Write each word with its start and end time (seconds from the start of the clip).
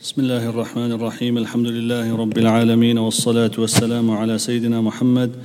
بسم 0.00 0.20
الله 0.20 0.48
الرحمن 0.48 0.92
الرحيم 0.92 1.38
الحمد 1.38 1.66
لله 1.66 2.16
رب 2.16 2.38
العالمين 2.38 2.98
والصلاة 2.98 3.50
والسلام 3.58 4.10
على 4.10 4.38
سيدنا 4.38 4.80
محمد 4.80 5.36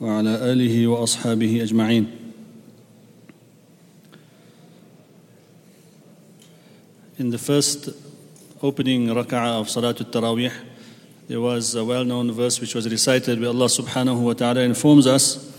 وعلى 0.00 0.52
آله 0.52 0.86
وأصحابه 0.86 1.62
أجمعين 1.62 2.06
In 7.18 7.30
the 7.30 7.38
first 7.38 7.88
opening 8.62 9.06
rak'ah 9.08 9.60
of 9.60 9.68
Salatul 9.68 10.10
Taraweeh, 10.10 10.52
there 11.28 11.40
was 11.40 11.74
a 11.74 11.84
well-known 11.84 12.30
verse 12.32 12.60
which 12.60 12.74
was 12.74 12.88
recited 12.90 13.40
where 13.40 13.48
Allah 13.48 13.66
subhanahu 13.66 14.20
wa 14.22 14.32
ta'ala 14.32 14.60
informs 14.60 15.06
us 15.06 15.52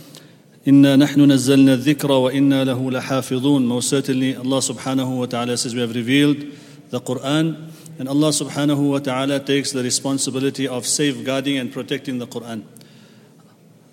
إنا 0.68 0.96
نحن 0.96 1.32
نزلنا 1.32 1.74
الذكر 1.74 2.12
وإنا 2.12 2.64
له 2.64 2.92
لحافظون 2.92 3.68
Most 3.68 3.90
certainly 3.90 4.36
Allah 4.36 4.60
subhanahu 4.60 5.18
wa 5.18 5.26
ta'ala 5.26 5.56
says 5.58 5.74
we 5.74 5.82
have 5.82 5.96
revealed 5.96 6.46
the 6.90 7.00
Quran 7.00 7.72
and 7.99 8.09
Allah 8.09 8.29
subhanahu 8.29 8.91
wa 8.91 8.99
ta'ala 8.99 9.41
takes 9.41 9.73
the 9.73 9.83
responsibility 9.83 10.67
of 10.67 10.87
safeguarding 10.87 11.59
and 11.59 11.73
protecting 11.73 12.19
the 12.19 12.27
Quran. 12.27 12.65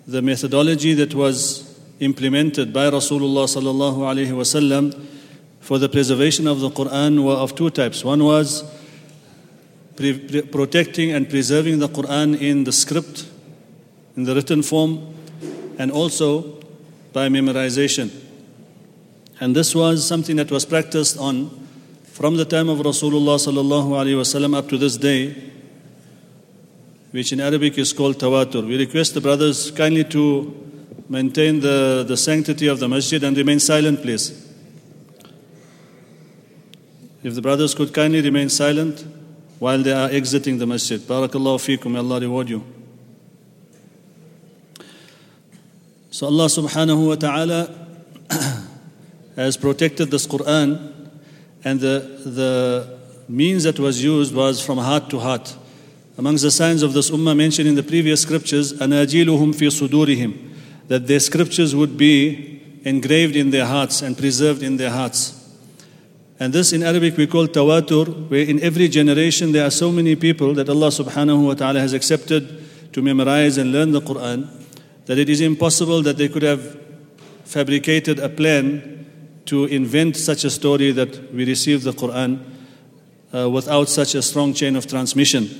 The 0.06 0.22
methodology 0.22 0.94
that 0.94 1.14
was 1.14 1.78
implemented 2.00 2.72
by 2.72 2.90
Rasulullah 2.90 3.44
sallallahu 3.44 3.98
alaihi 3.98 4.32
wasallam 4.32 5.06
for 5.60 5.78
the 5.78 5.88
preservation 5.88 6.46
of 6.46 6.60
the 6.60 6.70
Quran 6.70 7.22
were 7.22 7.34
of 7.34 7.54
two 7.54 7.70
types. 7.70 8.02
One 8.02 8.24
was 8.24 8.64
pre- 9.96 10.18
pre- 10.18 10.42
protecting 10.42 11.12
and 11.12 11.28
preserving 11.28 11.78
the 11.78 11.88
Quran 11.88 12.40
in 12.40 12.64
the 12.64 12.72
script, 12.72 13.28
in 14.16 14.24
the 14.24 14.34
written 14.34 14.62
form, 14.62 15.14
and 15.78 15.92
also 15.92 16.60
by 17.12 17.28
memorization. 17.28 18.10
And 19.40 19.54
this 19.54 19.74
was 19.74 20.06
something 20.06 20.36
that 20.36 20.50
was 20.50 20.64
practiced 20.64 21.18
on 21.18 21.68
from 22.20 22.36
the 22.36 22.44
time 22.44 22.68
of 22.68 22.76
Rasulullah 22.80 23.36
sallallahu 23.40 23.92
alaihi 23.98 24.14
wasallam 24.14 24.54
up 24.54 24.68
to 24.68 24.76
this 24.76 24.98
day, 24.98 25.34
which 27.12 27.32
in 27.32 27.40
Arabic 27.40 27.78
is 27.78 27.94
called 27.94 28.18
tawatur. 28.18 28.66
We 28.66 28.76
request 28.76 29.14
the 29.14 29.22
brothers 29.22 29.70
kindly 29.70 30.04
to 30.04 30.54
maintain 31.08 31.60
the, 31.60 32.04
the 32.06 32.18
sanctity 32.18 32.66
of 32.66 32.78
the 32.78 32.86
masjid 32.90 33.24
and 33.24 33.34
remain 33.34 33.58
silent, 33.58 34.02
please. 34.02 34.52
If 37.22 37.34
the 37.34 37.40
brothers 37.40 37.74
could 37.74 37.94
kindly 37.94 38.20
remain 38.20 38.50
silent 38.50 39.02
while 39.58 39.78
they 39.78 39.92
are 39.92 40.10
exiting 40.10 40.58
the 40.58 40.66
masjid. 40.66 41.00
Barakallahu 41.00 41.56
feekum, 41.56 41.92
may 41.92 42.00
Allah 42.00 42.20
reward 42.20 42.50
you. 42.50 42.62
So 46.10 46.26
Allah 46.26 46.48
subhanahu 46.48 47.08
wa 47.08 47.14
ta'ala 47.14 47.88
has 49.36 49.56
protected 49.56 50.10
this 50.10 50.26
Quran 50.26 50.99
and 51.63 51.79
the, 51.79 52.21
the 52.25 52.99
means 53.27 53.63
that 53.63 53.79
was 53.79 54.03
used 54.03 54.33
was 54.35 54.63
from 54.63 54.77
heart 54.77 55.09
to 55.09 55.19
heart. 55.19 55.55
Amongst 56.17 56.43
the 56.43 56.51
signs 56.51 56.83
of 56.83 56.93
this 56.93 57.11
ummah 57.11 57.35
mentioned 57.35 57.67
in 57.67 57.75
the 57.75 57.83
previous 57.83 58.21
scriptures, 58.21 58.73
أَنَاجِيلُهُمْ 58.73 59.53
فِي 59.55 59.87
صُدُورِهِمْ 59.87 60.53
That 60.87 61.07
their 61.07 61.19
scriptures 61.19 61.75
would 61.75 61.97
be 61.97 62.61
engraved 62.83 63.35
in 63.35 63.49
their 63.49 63.65
hearts 63.65 64.01
and 64.01 64.17
preserved 64.17 64.61
in 64.63 64.77
their 64.77 64.91
hearts. 64.91 65.41
And 66.39 66.53
this 66.53 66.71
in 66.73 66.83
Arabic 66.83 67.17
we 67.17 67.27
call 67.27 67.47
tawatur, 67.47 68.29
where 68.29 68.43
in 68.43 68.61
every 68.61 68.87
generation 68.87 69.51
there 69.51 69.65
are 69.65 69.71
so 69.71 69.91
many 69.91 70.15
people 70.15 70.53
that 70.53 70.69
Allah 70.69 70.89
subhanahu 70.89 71.47
wa 71.47 71.53
ta'ala 71.53 71.79
has 71.79 71.93
accepted 71.93 72.93
to 72.93 73.01
memorize 73.01 73.57
and 73.57 73.71
learn 73.71 73.91
the 73.91 74.01
Quran 74.01 74.47
that 75.05 75.17
it 75.17 75.29
is 75.29 75.41
impossible 75.41 76.01
that 76.03 76.17
they 76.17 76.27
could 76.27 76.43
have 76.43 76.79
fabricated 77.45 78.19
a 78.19 78.29
plan 78.29 78.98
to 79.50 79.64
invent 79.64 80.16
such 80.16 80.44
a 80.44 80.50
story 80.50 80.92
that 80.92 81.34
we 81.34 81.44
receive 81.44 81.82
the 81.82 81.90
Quran 81.90 82.40
uh, 83.34 83.50
without 83.50 83.88
such 83.88 84.14
a 84.14 84.22
strong 84.22 84.54
chain 84.54 84.76
of 84.76 84.86
transmission. 84.86 85.50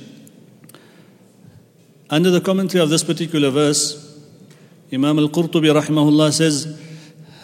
Under 2.09 2.31
the 2.31 2.39
commentary 2.39 2.81
of 2.81 2.89
this 2.89 3.03
particular 3.03 3.49
verse, 3.49 4.17
Imam 4.93 5.19
al 5.19 5.27
Qurtubi 5.27 5.73
rahimahullah 5.77 6.31
says 6.31 6.79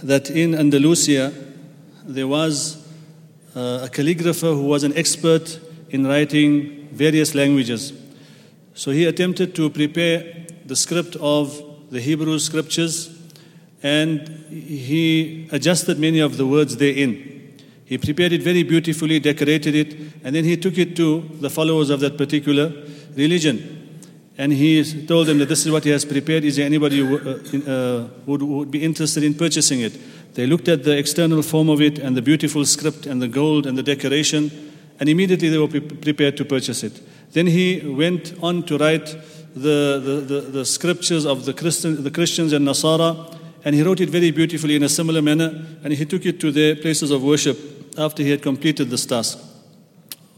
that 0.04 0.30
in 0.30 0.56
Andalusia 0.56 1.34
there 2.06 2.30
was 2.30 2.78
uh, 3.54 3.82
a 3.84 3.90
calligrapher 3.90 4.56
who 4.56 4.64
was 4.64 4.86
an 4.86 4.96
expert 4.96 5.60
in 5.90 6.08
writing 6.08 6.88
various 6.94 7.36
languages. 7.36 7.92
So 8.74 8.92
he 8.92 9.04
attempted 9.04 9.54
to 9.56 9.70
prepare 9.70 10.46
the 10.66 10.78
script 10.78 11.18
of 11.18 11.62
the 11.92 12.00
Hebrew 12.00 12.40
scriptures 12.40 13.17
and 13.84 14.28
he 14.50 15.48
adjusted 15.52 16.00
many 16.00 16.20
of 16.20 16.38
the 16.38 16.46
words 16.46 16.78
therein. 16.78 17.56
He 17.86 17.98
prepared 17.98 18.34
it 18.34 18.44
very 18.44 18.64
beautifully, 18.64 19.20
decorated 19.20 19.76
it, 19.76 19.96
and 20.24 20.36
then 20.36 20.44
he 20.44 20.58
took 20.58 20.78
it 20.78 20.96
to 20.98 21.22
the 21.40 21.50
followers 21.50 21.90
of 21.90 22.00
that 22.02 22.18
particular 22.18 22.74
religion. 23.16 23.74
And 24.38 24.52
he 24.54 24.84
told 25.06 25.28
them 25.28 25.40
that 25.40 25.50
this 25.50 25.66
is 25.66 25.72
what 25.72 25.84
he 25.84 25.90
has 25.92 26.06
prepared. 26.06 26.44
Is 26.44 26.58
there 26.58 26.66
anybody 26.66 27.00
who, 27.00 27.18
uh, 27.18 27.72
uh, 27.72 28.08
would, 28.26 28.44
would 28.44 28.72
be 28.72 28.84
interested 28.84 29.24
in 29.24 29.34
purchasing 29.34 29.82
it? 29.82 29.98
They 30.36 30.46
looked 30.46 30.68
at 30.68 30.84
the 30.84 30.98
external 30.98 31.42
form 31.42 31.70
of 31.70 31.82
it 31.82 31.98
and 31.98 32.16
the 32.16 32.22
beautiful 32.22 32.66
script 32.66 33.06
and 33.06 33.22
the 33.22 33.28
gold 33.28 33.66
and 33.66 33.78
the 33.78 33.84
decoration, 33.84 34.52
and 35.00 35.10
immediately 35.10 35.50
they 35.50 35.58
were 35.58 35.68
pre- 35.68 35.80
prepared 35.80 36.38
to 36.38 36.46
purchase 36.46 36.84
it. 36.84 37.02
Then 37.32 37.48
he 37.48 37.80
went 37.80 38.34
on 38.44 38.64
to 38.64 38.78
write 38.78 39.06
the, 39.56 40.00
the, 40.04 40.36
the, 40.36 40.42
the 40.42 40.66
scriptures 40.66 41.26
of 41.26 41.46
the, 41.46 41.54
Christian, 41.54 42.04
the 42.04 42.12
Christians 42.12 42.54
and 42.54 42.68
Nasara, 42.68 43.37
and 43.68 43.76
he 43.76 43.84
wrote 43.84 44.00
it 44.00 44.10
very 44.10 44.32
beautifully 44.32 44.78
in 44.78 44.84
a 44.84 44.88
similar 44.88 45.22
manner, 45.22 45.62
and 45.84 45.92
he 45.92 46.06
took 46.06 46.26
it 46.26 46.40
to 46.40 46.54
their 46.54 46.74
places 46.74 47.12
of 47.12 47.22
worship 47.22 47.58
after 47.98 48.24
he 48.24 48.30
had 48.32 48.42
completed 48.42 48.90
this 48.90 49.06
task, 49.06 49.38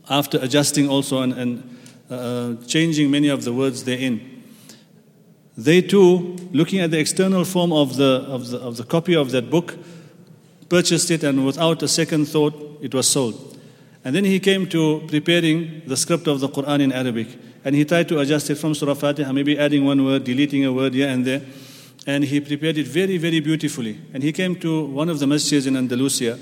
after 0.10 0.40
adjusting 0.40 0.90
also 0.90 1.22
and, 1.22 1.34
and 1.34 1.78
uh, 2.10 2.56
changing 2.66 3.12
many 3.12 3.28
of 3.28 3.44
the 3.44 3.54
words 3.54 3.84
therein. 3.84 4.20
They 5.56 5.80
too, 5.84 6.38
looking 6.52 6.80
at 6.80 6.90
the 6.90 6.98
external 6.98 7.46
form 7.46 7.72
of 7.72 7.98
the, 7.98 8.26
of 8.28 8.50
the, 8.50 8.58
of 8.58 8.78
the 8.78 8.84
copy 8.84 9.16
of 9.16 9.30
that 9.30 9.52
book, 9.52 9.78
purchased 10.68 11.12
it, 11.12 11.24
and 11.24 11.46
without 11.46 11.84
a 11.84 11.88
second 11.88 12.26
thought, 12.26 12.80
it 12.82 12.96
was 12.96 13.08
sold. 13.08 13.60
And 14.04 14.16
then 14.16 14.26
he 14.26 14.40
came 14.40 14.68
to 14.70 15.06
preparing 15.08 15.84
the 15.86 15.98
script 15.98 16.26
of 16.26 16.40
the 16.40 16.50
Quran 16.50 16.82
in 16.82 16.92
Arabic. 16.92 17.28
And 17.64 17.76
he 17.76 17.86
tried 17.86 18.10
to 18.10 18.22
adjust 18.22 18.50
it 18.50 18.56
from 18.56 18.74
Surah 18.74 18.96
Fatiha, 18.96 19.32
maybe 19.32 19.60
adding 19.60 19.86
one 19.86 20.04
word, 20.04 20.24
deleting 20.24 20.66
a 20.66 20.74
word 20.74 20.96
here 20.96 21.10
and 21.10 21.24
there. 21.24 21.44
And 22.10 22.24
he 22.24 22.40
prepared 22.42 22.76
it 22.80 22.88
very, 22.88 23.20
very 23.20 23.40
beautifully. 23.40 24.00
And 24.16 24.24
he 24.24 24.32
came 24.34 24.56
to 24.62 24.84
one 24.86 25.10
of 25.10 25.20
the 25.20 25.28
masjids 25.28 25.68
in 25.68 25.78
Andalusia. 25.78 26.40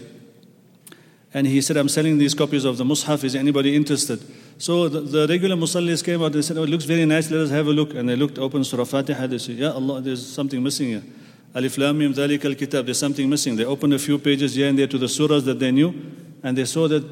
And 1.34 1.46
he 1.46 1.60
said, 1.60 1.76
I'm 1.76 1.90
selling 1.90 2.18
these 2.18 2.34
copies 2.34 2.64
of 2.64 2.78
the 2.78 2.86
Mus'haf. 2.86 3.22
Is 3.26 3.36
anybody 3.36 3.76
interested? 3.76 4.24
So 4.58 4.88
the, 4.88 5.02
the 5.02 5.28
regular 5.28 5.58
Musallis 5.58 6.02
came 6.06 6.24
out 6.24 6.34
and 6.34 6.46
said, 6.46 6.58
Oh, 6.58 6.64
it 6.64 6.70
looks 6.70 6.86
very 6.86 7.06
nice. 7.06 7.30
Let 7.30 7.42
us 7.42 7.50
have 7.50 7.68
a 7.68 7.72
look. 7.72 7.96
And 7.96 8.08
they 8.08 8.16
looked, 8.16 8.40
opened 8.40 8.66
Surah 8.66 8.86
Fatiha. 8.86 9.28
They 9.28 9.40
said, 9.40 9.56
Yeah, 9.56 9.72
Allah, 9.72 10.00
there's 10.00 10.26
something 10.26 10.64
missing 10.64 10.88
here. 10.88 11.04
Alif 11.54 11.78
Lam 11.78 11.98
Mim 11.98 12.14
al 12.18 12.56
Kitab. 12.56 12.86
There's 12.86 12.98
something 12.98 13.30
missing. 13.30 13.58
They 13.58 13.66
opened 13.66 13.94
a 13.94 14.00
few 14.00 14.20
pages 14.20 14.56
here 14.56 14.70
and 14.70 14.80
there 14.80 14.88
to 14.88 14.98
the 14.98 15.08
surahs 15.08 15.44
that 15.44 15.60
they 15.60 15.72
knew. 15.72 15.94
And 16.44 16.58
they 16.58 16.64
saw 16.64 16.88
that, 16.88 17.04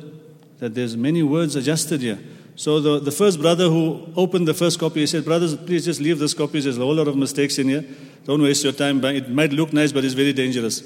that 0.60 0.74
there's 0.74 0.96
many 0.96 1.24
words 1.24 1.58
adjusted 1.58 2.00
here. 2.00 2.20
So 2.56 2.80
the, 2.80 3.00
the 3.00 3.12
first 3.12 3.42
brother 3.42 3.70
who 3.70 4.12
opened 4.16 4.48
the 4.48 4.54
first 4.54 4.80
copy, 4.80 5.02
he 5.02 5.08
said, 5.08 5.26
Brothers, 5.26 5.56
please 5.56 5.86
just 5.86 6.00
leave 6.00 6.20
this 6.20 6.34
copy. 6.34 6.62
There's 6.62 6.78
a 6.78 6.82
whole 6.82 6.96
lot 6.96 7.08
of 7.08 7.18
mistakes 7.18 7.58
in 7.58 7.68
here. 7.68 7.84
Don't 8.24 8.42
waste 8.42 8.64
your 8.64 8.74
time. 8.74 9.04
It 9.04 9.30
might 9.30 9.52
look 9.52 9.74
nice, 9.74 9.92
but 9.92 10.06
it's 10.06 10.14
very 10.14 10.34
dangerous. 10.34 10.82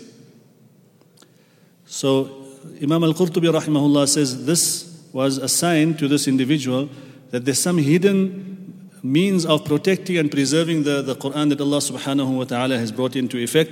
So 1.85 2.46
Imam 2.81 3.03
al-Qurtubi 3.03 3.52
rahimahullah 3.52 4.07
says 4.09 4.46
this 4.46 5.07
was 5.13 5.38
a 5.38 5.47
sign 5.47 5.96
to 5.97 6.07
this 6.07 6.28
individual 6.28 6.90
that 7.31 7.46
there's 7.46 7.59
some 7.59 7.78
hidden 7.78 8.90
means 9.03 9.46
of 9.46 9.63
protecting 9.66 10.18
and 10.18 10.31
preserving 10.31 10.84
the, 10.84 11.01
the 11.01 11.16
Quran 11.16 11.50
that 11.50 11.62
Allah 11.62 11.78
subhanahu 11.78 12.38
wa 12.38 12.44
ta'ala 12.44 12.78
has 12.78 12.91
brought 12.91 13.16
into 13.16 13.38
effect. 13.38 13.72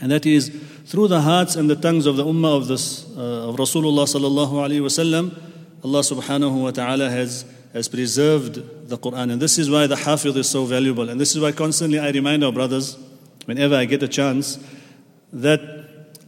And 0.00 0.10
that 0.10 0.26
is 0.26 0.48
through 0.86 1.08
the 1.08 1.20
hearts 1.20 1.56
and 1.56 1.68
the 1.68 1.76
tongues 1.76 2.06
of 2.06 2.16
the 2.16 2.24
ummah 2.24 2.56
of 2.56 2.68
this 2.68 3.04
uh, 3.16 3.48
of 3.48 3.56
Rasulullah 3.56 4.04
sallallahu 4.04 4.52
alaihi 4.52 4.80
wasallam, 4.80 5.36
Allah 5.84 6.00
subhanahu 6.00 6.62
wa 6.62 6.70
ta'ala 6.70 7.10
has, 7.10 7.44
has 7.74 7.88
preserved 7.88 8.88
the 8.88 8.96
Quran. 8.96 9.32
And 9.32 9.42
this 9.42 9.58
is 9.58 9.70
why 9.70 9.86
the 9.86 9.96
Hafiz 9.96 10.34
is 10.34 10.48
so 10.48 10.64
valuable. 10.64 11.10
And 11.10 11.20
this 11.20 11.36
is 11.36 11.42
why 11.42 11.52
constantly 11.52 11.98
I 11.98 12.10
remind 12.10 12.42
our 12.42 12.52
brothers, 12.52 12.96
whenever 13.44 13.76
I 13.76 13.84
get 13.84 14.02
a 14.02 14.08
chance, 14.08 14.58
that 15.30 15.60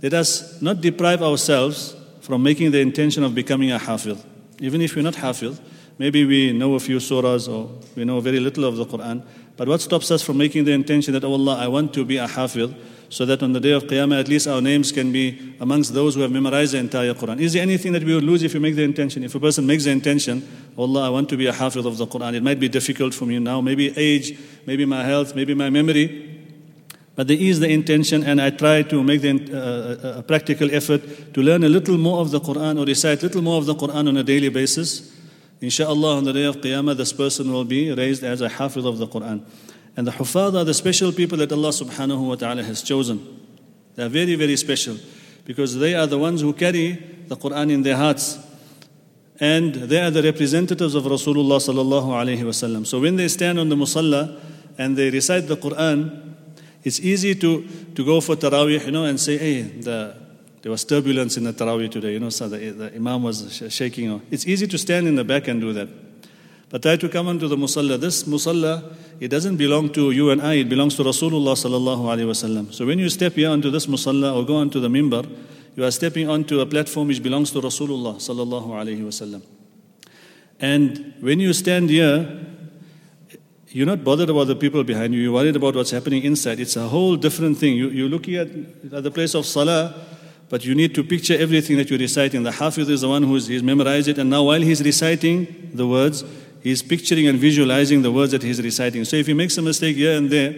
let 0.03 0.13
us 0.13 0.61
not 0.61 0.83
deprive 0.83 1.23
ourselves 1.23 1.97
from 2.21 2.43
making 2.43 2.73
the 2.73 2.81
intention 2.81 3.25
of 3.25 3.35
becoming 3.35 3.73
a 3.73 3.79
Hafiz. 3.79 4.23
Even 4.61 4.83
if 4.83 4.95
we're 4.95 5.03
not 5.03 5.15
Hafiz, 5.15 5.59
maybe 5.99 6.27
we 6.27 6.53
know 6.53 6.75
a 6.75 6.81
few 6.81 6.99
surahs 6.99 7.49
or 7.51 7.81
we 7.97 8.05
know 8.05 8.21
very 8.21 8.41
little 8.41 8.65
of 8.67 8.77
the 8.77 8.85
Quran. 8.85 9.25
But 9.57 9.69
what 9.69 9.81
stops 9.81 10.11
us 10.11 10.23
from 10.23 10.37
making 10.37 10.65
the 10.65 10.73
intention 10.73 11.15
that, 11.15 11.25
oh 11.25 11.33
Allah, 11.33 11.57
I 11.57 11.69
want 11.69 11.95
to 11.95 12.05
be 12.05 12.19
a 12.19 12.27
Hafiz? 12.27 12.73
So 13.09 13.25
that 13.25 13.43
on 13.43 13.53
the 13.53 13.61
day 13.61 13.73
of 13.73 13.85
Qiyamah, 13.85 14.21
at 14.21 14.29
least 14.29 14.49
our 14.49 14.61
names 14.61 14.91
can 14.91 15.13
be 15.13 15.55
amongst 15.61 15.95
those 15.95 16.15
who 16.15 16.23
have 16.23 16.33
memorized 16.33 16.75
the 16.75 16.79
entire 16.79 17.15
Quran. 17.15 17.41
Is 17.41 17.53
there 17.53 17.63
anything 17.63 17.93
that 17.93 18.03
we 18.03 18.15
would 18.15 18.25
lose 18.25 18.43
if 18.43 18.55
you 18.55 18.61
make 18.61 18.75
the 18.75 18.83
intention? 18.83 19.23
If 19.23 19.35
a 19.35 19.41
person 19.41 19.67
makes 19.67 19.85
the 19.85 19.91
intention, 19.91 20.47
Allah, 20.77 21.07
I 21.07 21.09
want 21.11 21.29
to 21.29 21.37
be 21.37 21.47
a 21.47 21.53
hafiz 21.53 21.85
of 21.85 21.97
the 21.97 22.07
Quran. 22.07 22.35
It 22.35 22.43
might 22.43 22.59
be 22.59 22.69
difficult 22.69 23.15
for 23.15 23.27
me 23.27 23.39
now, 23.39 23.61
maybe 23.61 23.97
age, 23.97 24.39
maybe 24.67 24.85
my 24.85 25.05
health, 25.05 25.35
maybe 25.35 25.55
my 25.55 25.71
memory. 25.71 26.33
But 27.15 27.29
there 27.29 27.39
is 27.39 27.61
the 27.61 27.69
intention, 27.69 28.25
and 28.25 28.43
I 28.43 28.51
try 28.51 28.83
to 28.83 29.03
make 29.03 29.23
the, 29.23 29.33
uh, 29.33 30.19
a 30.19 30.23
practical 30.23 30.73
effort 30.75 31.33
to 31.33 31.43
learn 31.43 31.65
a 31.65 31.69
little 31.69 31.97
more 31.97 32.21
of 32.21 32.31
the 32.31 32.41
Quran 32.41 32.79
or 32.79 32.85
recite 32.85 33.23
a 33.23 33.27
little 33.27 33.41
more 33.43 33.57
of 33.57 33.65
the 33.65 33.75
Quran 33.75 34.09
on 34.09 34.17
a 34.17 34.23
daily 34.23 34.51
basis. 34.51 35.13
inshallah 35.63 36.19
on 36.19 36.25
the 36.25 36.33
day 36.35 36.45
of 36.45 36.57
Qiyamah, 36.57 36.95
this 36.95 37.15
person 37.15 37.51
will 37.51 37.65
be 37.65 37.91
raised 37.91 38.23
as 38.23 38.43
a 38.43 38.49
hafiz 38.51 38.85
of 38.85 38.99
the 38.99 39.07
Quran. 39.07 39.43
And 39.97 40.07
the 40.07 40.13
hufad 40.13 40.55
are 40.55 40.65
the 40.65 40.75
special 40.75 41.11
people 41.11 41.39
that 41.39 41.51
Allah 41.51 41.71
subhanahu 41.71 42.29
wa 42.29 42.35
ta'ala 42.35 42.63
has 42.63 42.83
chosen. 42.83 43.41
They 43.95 44.05
are 44.05 44.11
very, 44.11 44.35
very 44.35 44.57
special 44.57 44.99
because 45.47 45.79
they 45.79 45.95
are 45.95 46.07
the 46.07 46.19
ones 46.19 46.43
who 46.43 46.53
carry 46.53 46.93
the 47.29 47.37
Quran 47.37 47.73
in 47.73 47.83
their 47.83 47.97
hearts. 47.97 48.39
And 49.41 49.75
they 49.75 50.01
are 50.01 50.11
the 50.11 50.23
representatives 50.23 50.95
of 50.95 51.05
Rasulullah 51.05 51.59
sallallahu 51.59 52.09
alayhi 52.09 52.43
wasallam. 52.43 52.87
So 52.87 53.01
when 53.01 53.17
they 53.17 53.29
stand 53.29 53.59
on 53.59 53.69
the 53.69 53.77
musalla 53.77 54.41
and 54.77 54.97
they 54.97 55.11
recite 55.11 55.49
the 55.49 55.57
Quran, 55.57 56.35
it's 56.85 57.01
easy 57.01 57.35
to, 57.35 57.67
to 57.95 58.05
go 58.05 58.21
for 58.21 58.37
Taraweeh, 58.37 58.85
you 58.85 58.93
know, 58.93 59.05
and 59.05 59.19
say, 59.19 59.39
hey, 59.39 59.63
the, 59.63 60.17
there 60.63 60.71
was 60.71 60.85
turbulence 60.85 61.37
in 61.37 61.45
the 61.45 61.53
Taraweeh 61.53 61.91
today, 61.91 62.13
you 62.13 62.21
know, 62.21 62.31
so 62.31 62.49
the, 62.49 62.71
the 62.71 62.95
Imam 62.95 63.23
was 63.23 63.63
shaking. 63.71 64.21
It's 64.31 64.47
easy 64.47 64.67
to 64.67 64.79
stand 64.79 65.09
in 65.09 65.17
the 65.17 65.25
back 65.25 65.49
and 65.49 65.61
do 65.61 65.73
that. 65.73 65.89
But 66.69 66.83
try 66.83 66.97
to 66.97 67.09
come 67.09 67.29
onto 67.29 67.47
the 67.47 67.57
musalla. 67.57 67.99
This 67.99 68.25
musalla, 68.25 68.95
it 69.21 69.29
doesn't 69.29 69.57
belong 69.57 69.93
to 69.93 70.11
you 70.11 70.31
and 70.31 70.43
I, 70.43 70.55
it 70.55 70.69
belongs 70.69 70.97
to 70.97 71.05
Rasulullah 71.05 71.55
sallallahu 71.55 72.03
alaihi 72.03 72.27
wasallam. 72.27 72.75
So 72.75 72.87
when 72.87 72.99
you 72.99 73.09
step 73.09 73.35
here 73.35 73.51
onto 73.51 73.71
this 73.71 73.87
musalla 73.87 74.35
or 74.35 74.45
go 74.45 74.57
onto 74.57 74.81
the 74.81 74.89
mimbar, 74.89 75.31
you 75.77 75.85
are 75.85 75.91
stepping 75.91 76.29
onto 76.29 76.61
a 76.61 76.67
platform 76.67 77.09
which 77.09 77.23
belongs 77.23 77.53
to 77.53 77.61
Rasulullah 77.61 78.17
sallallahu 78.17 78.69
alaihi 78.69 79.03
wasallam. 79.03 79.43
And 80.59 81.15
when 81.21 81.39
you 81.39 81.53
stand 81.53 81.91
here, 81.91 82.47
you're 83.69 83.87
not 83.87 84.03
bothered 84.03 84.31
about 84.31 84.47
the 84.47 84.57
people 84.57 84.83
behind 84.85 85.13
you, 85.15 85.21
you're 85.21 85.33
worried 85.33 85.55
about 85.55 85.77
what's 85.77 85.91
happening 85.91 86.25
inside. 86.25 86.59
It's 86.59 86.77
a 86.77 86.89
whole 86.89 87.15
different 87.17 87.59
thing. 87.59 87.75
You, 87.75 87.91
you're 87.91 88.09
looking 88.09 88.37
at, 88.37 88.49
at 88.93 89.05
the 89.05 89.11
place 89.11 89.35
of 89.35 89.45
salah, 89.45 89.95
but 90.49 90.65
you 90.65 90.75
need 90.75 90.95
to 90.95 91.05
picture 91.05 91.37
everything 91.37 91.77
that 91.77 91.91
you're 91.91 91.99
reciting. 91.99 92.43
The 92.43 92.53
Hafiz 92.53 92.89
is 92.89 93.03
the 93.03 93.09
one 93.09 93.23
who's 93.23 93.49
he's 93.49 93.63
memorized 93.63 94.09
it, 94.09 94.19
and 94.19 94.31
now 94.31 94.45
while 94.45 94.63
he's 94.63 94.83
reciting 94.83 95.73
the 95.75 95.87
words, 95.87 96.25
He's 96.67 96.83
picturing 96.83 97.29
and 97.29 97.39
visualizing 97.39 98.03
the 98.03 98.11
words 98.11 98.33
that 98.33 98.43
he's 98.43 98.61
reciting. 98.61 99.05
So 99.05 99.15
if 99.15 99.29
he 99.29 99.35
makes 99.35 99.57
a 99.57 99.63
mistake 99.63 99.95
here 99.95 100.17
and 100.17 100.29
there, 100.29 100.57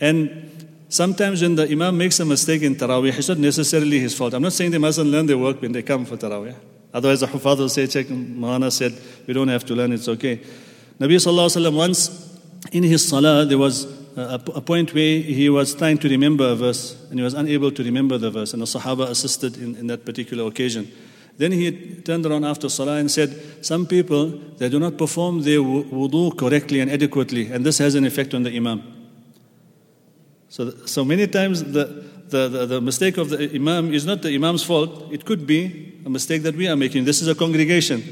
and 0.00 0.50
sometimes 0.88 1.42
when 1.42 1.56
the 1.56 1.68
Imam 1.70 1.98
makes 1.98 2.18
a 2.20 2.24
mistake 2.24 2.62
in 2.62 2.74
Taraweeh, 2.74 3.18
it's 3.18 3.28
not 3.28 3.36
necessarily 3.36 3.98
his 3.98 4.16
fault. 4.16 4.32
I'm 4.32 4.40
not 4.40 4.54
saying 4.54 4.70
they 4.70 4.78
mustn't 4.78 5.10
learn 5.10 5.26
their 5.26 5.36
work 5.36 5.60
when 5.60 5.72
they 5.72 5.82
come 5.82 6.06
for 6.06 6.16
Taraweeh. 6.16 6.54
Otherwise, 6.94 7.20
the 7.20 7.26
Hufad 7.26 7.58
will 7.58 7.68
say, 7.68 7.86
check, 7.86 8.06
Mahana 8.06 8.72
said, 8.72 8.98
we 9.26 9.34
don't 9.34 9.48
have 9.48 9.62
to 9.66 9.74
learn, 9.74 9.92
it's 9.92 10.08
okay. 10.08 10.38
Nabi 10.98 11.16
Sallallahu 11.16 11.54
Alaihi 11.54 11.76
once 11.76 12.40
in 12.72 12.82
his 12.84 13.06
salah, 13.06 13.44
there 13.44 13.58
was 13.58 13.84
a, 14.16 14.40
a, 14.54 14.62
point 14.62 14.94
where 14.94 15.20
he 15.20 15.50
was 15.50 15.74
trying 15.74 15.98
to 15.98 16.08
remember 16.08 16.48
a 16.48 16.54
verse 16.54 16.96
and 17.10 17.18
he 17.18 17.22
was 17.22 17.34
unable 17.34 17.70
to 17.70 17.84
remember 17.84 18.16
the 18.16 18.30
verse, 18.30 18.54
and 18.54 18.62
the 18.62 18.66
Sahaba 18.66 19.06
assisted 19.10 19.58
in, 19.58 19.76
in 19.76 19.86
that 19.88 20.06
particular 20.06 20.48
occasion. 20.48 20.90
Then 21.38 21.52
he 21.52 21.96
turned 22.04 22.26
around 22.26 22.44
after 22.44 22.68
Salah 22.68 22.96
and 22.96 23.10
said, 23.10 23.64
Some 23.64 23.86
people, 23.86 24.28
they 24.58 24.68
do 24.68 24.78
not 24.78 24.96
perform 24.98 25.42
their 25.42 25.58
wudu 25.58 26.36
correctly 26.36 26.80
and 26.80 26.90
adequately, 26.90 27.50
and 27.50 27.64
this 27.64 27.78
has 27.78 27.94
an 27.94 28.04
effect 28.04 28.34
on 28.34 28.42
the 28.42 28.54
Imam. 28.54 28.82
So, 30.48 30.70
so 30.84 31.04
many 31.04 31.26
times 31.26 31.64
the, 31.64 32.04
the, 32.28 32.48
the, 32.48 32.66
the, 32.66 32.80
mistake 32.80 33.16
of 33.16 33.30
the 33.30 33.50
Imam 33.54 33.94
is 33.94 34.04
not 34.04 34.20
the 34.20 34.34
Imam's 34.34 34.62
fault, 34.62 35.10
it 35.10 35.24
could 35.24 35.46
be 35.46 36.00
a 36.04 36.10
mistake 36.10 36.42
that 36.42 36.54
we 36.54 36.68
are 36.68 36.76
making. 36.76 37.04
This 37.04 37.22
is 37.22 37.28
a 37.28 37.34
congregation. 37.34 38.02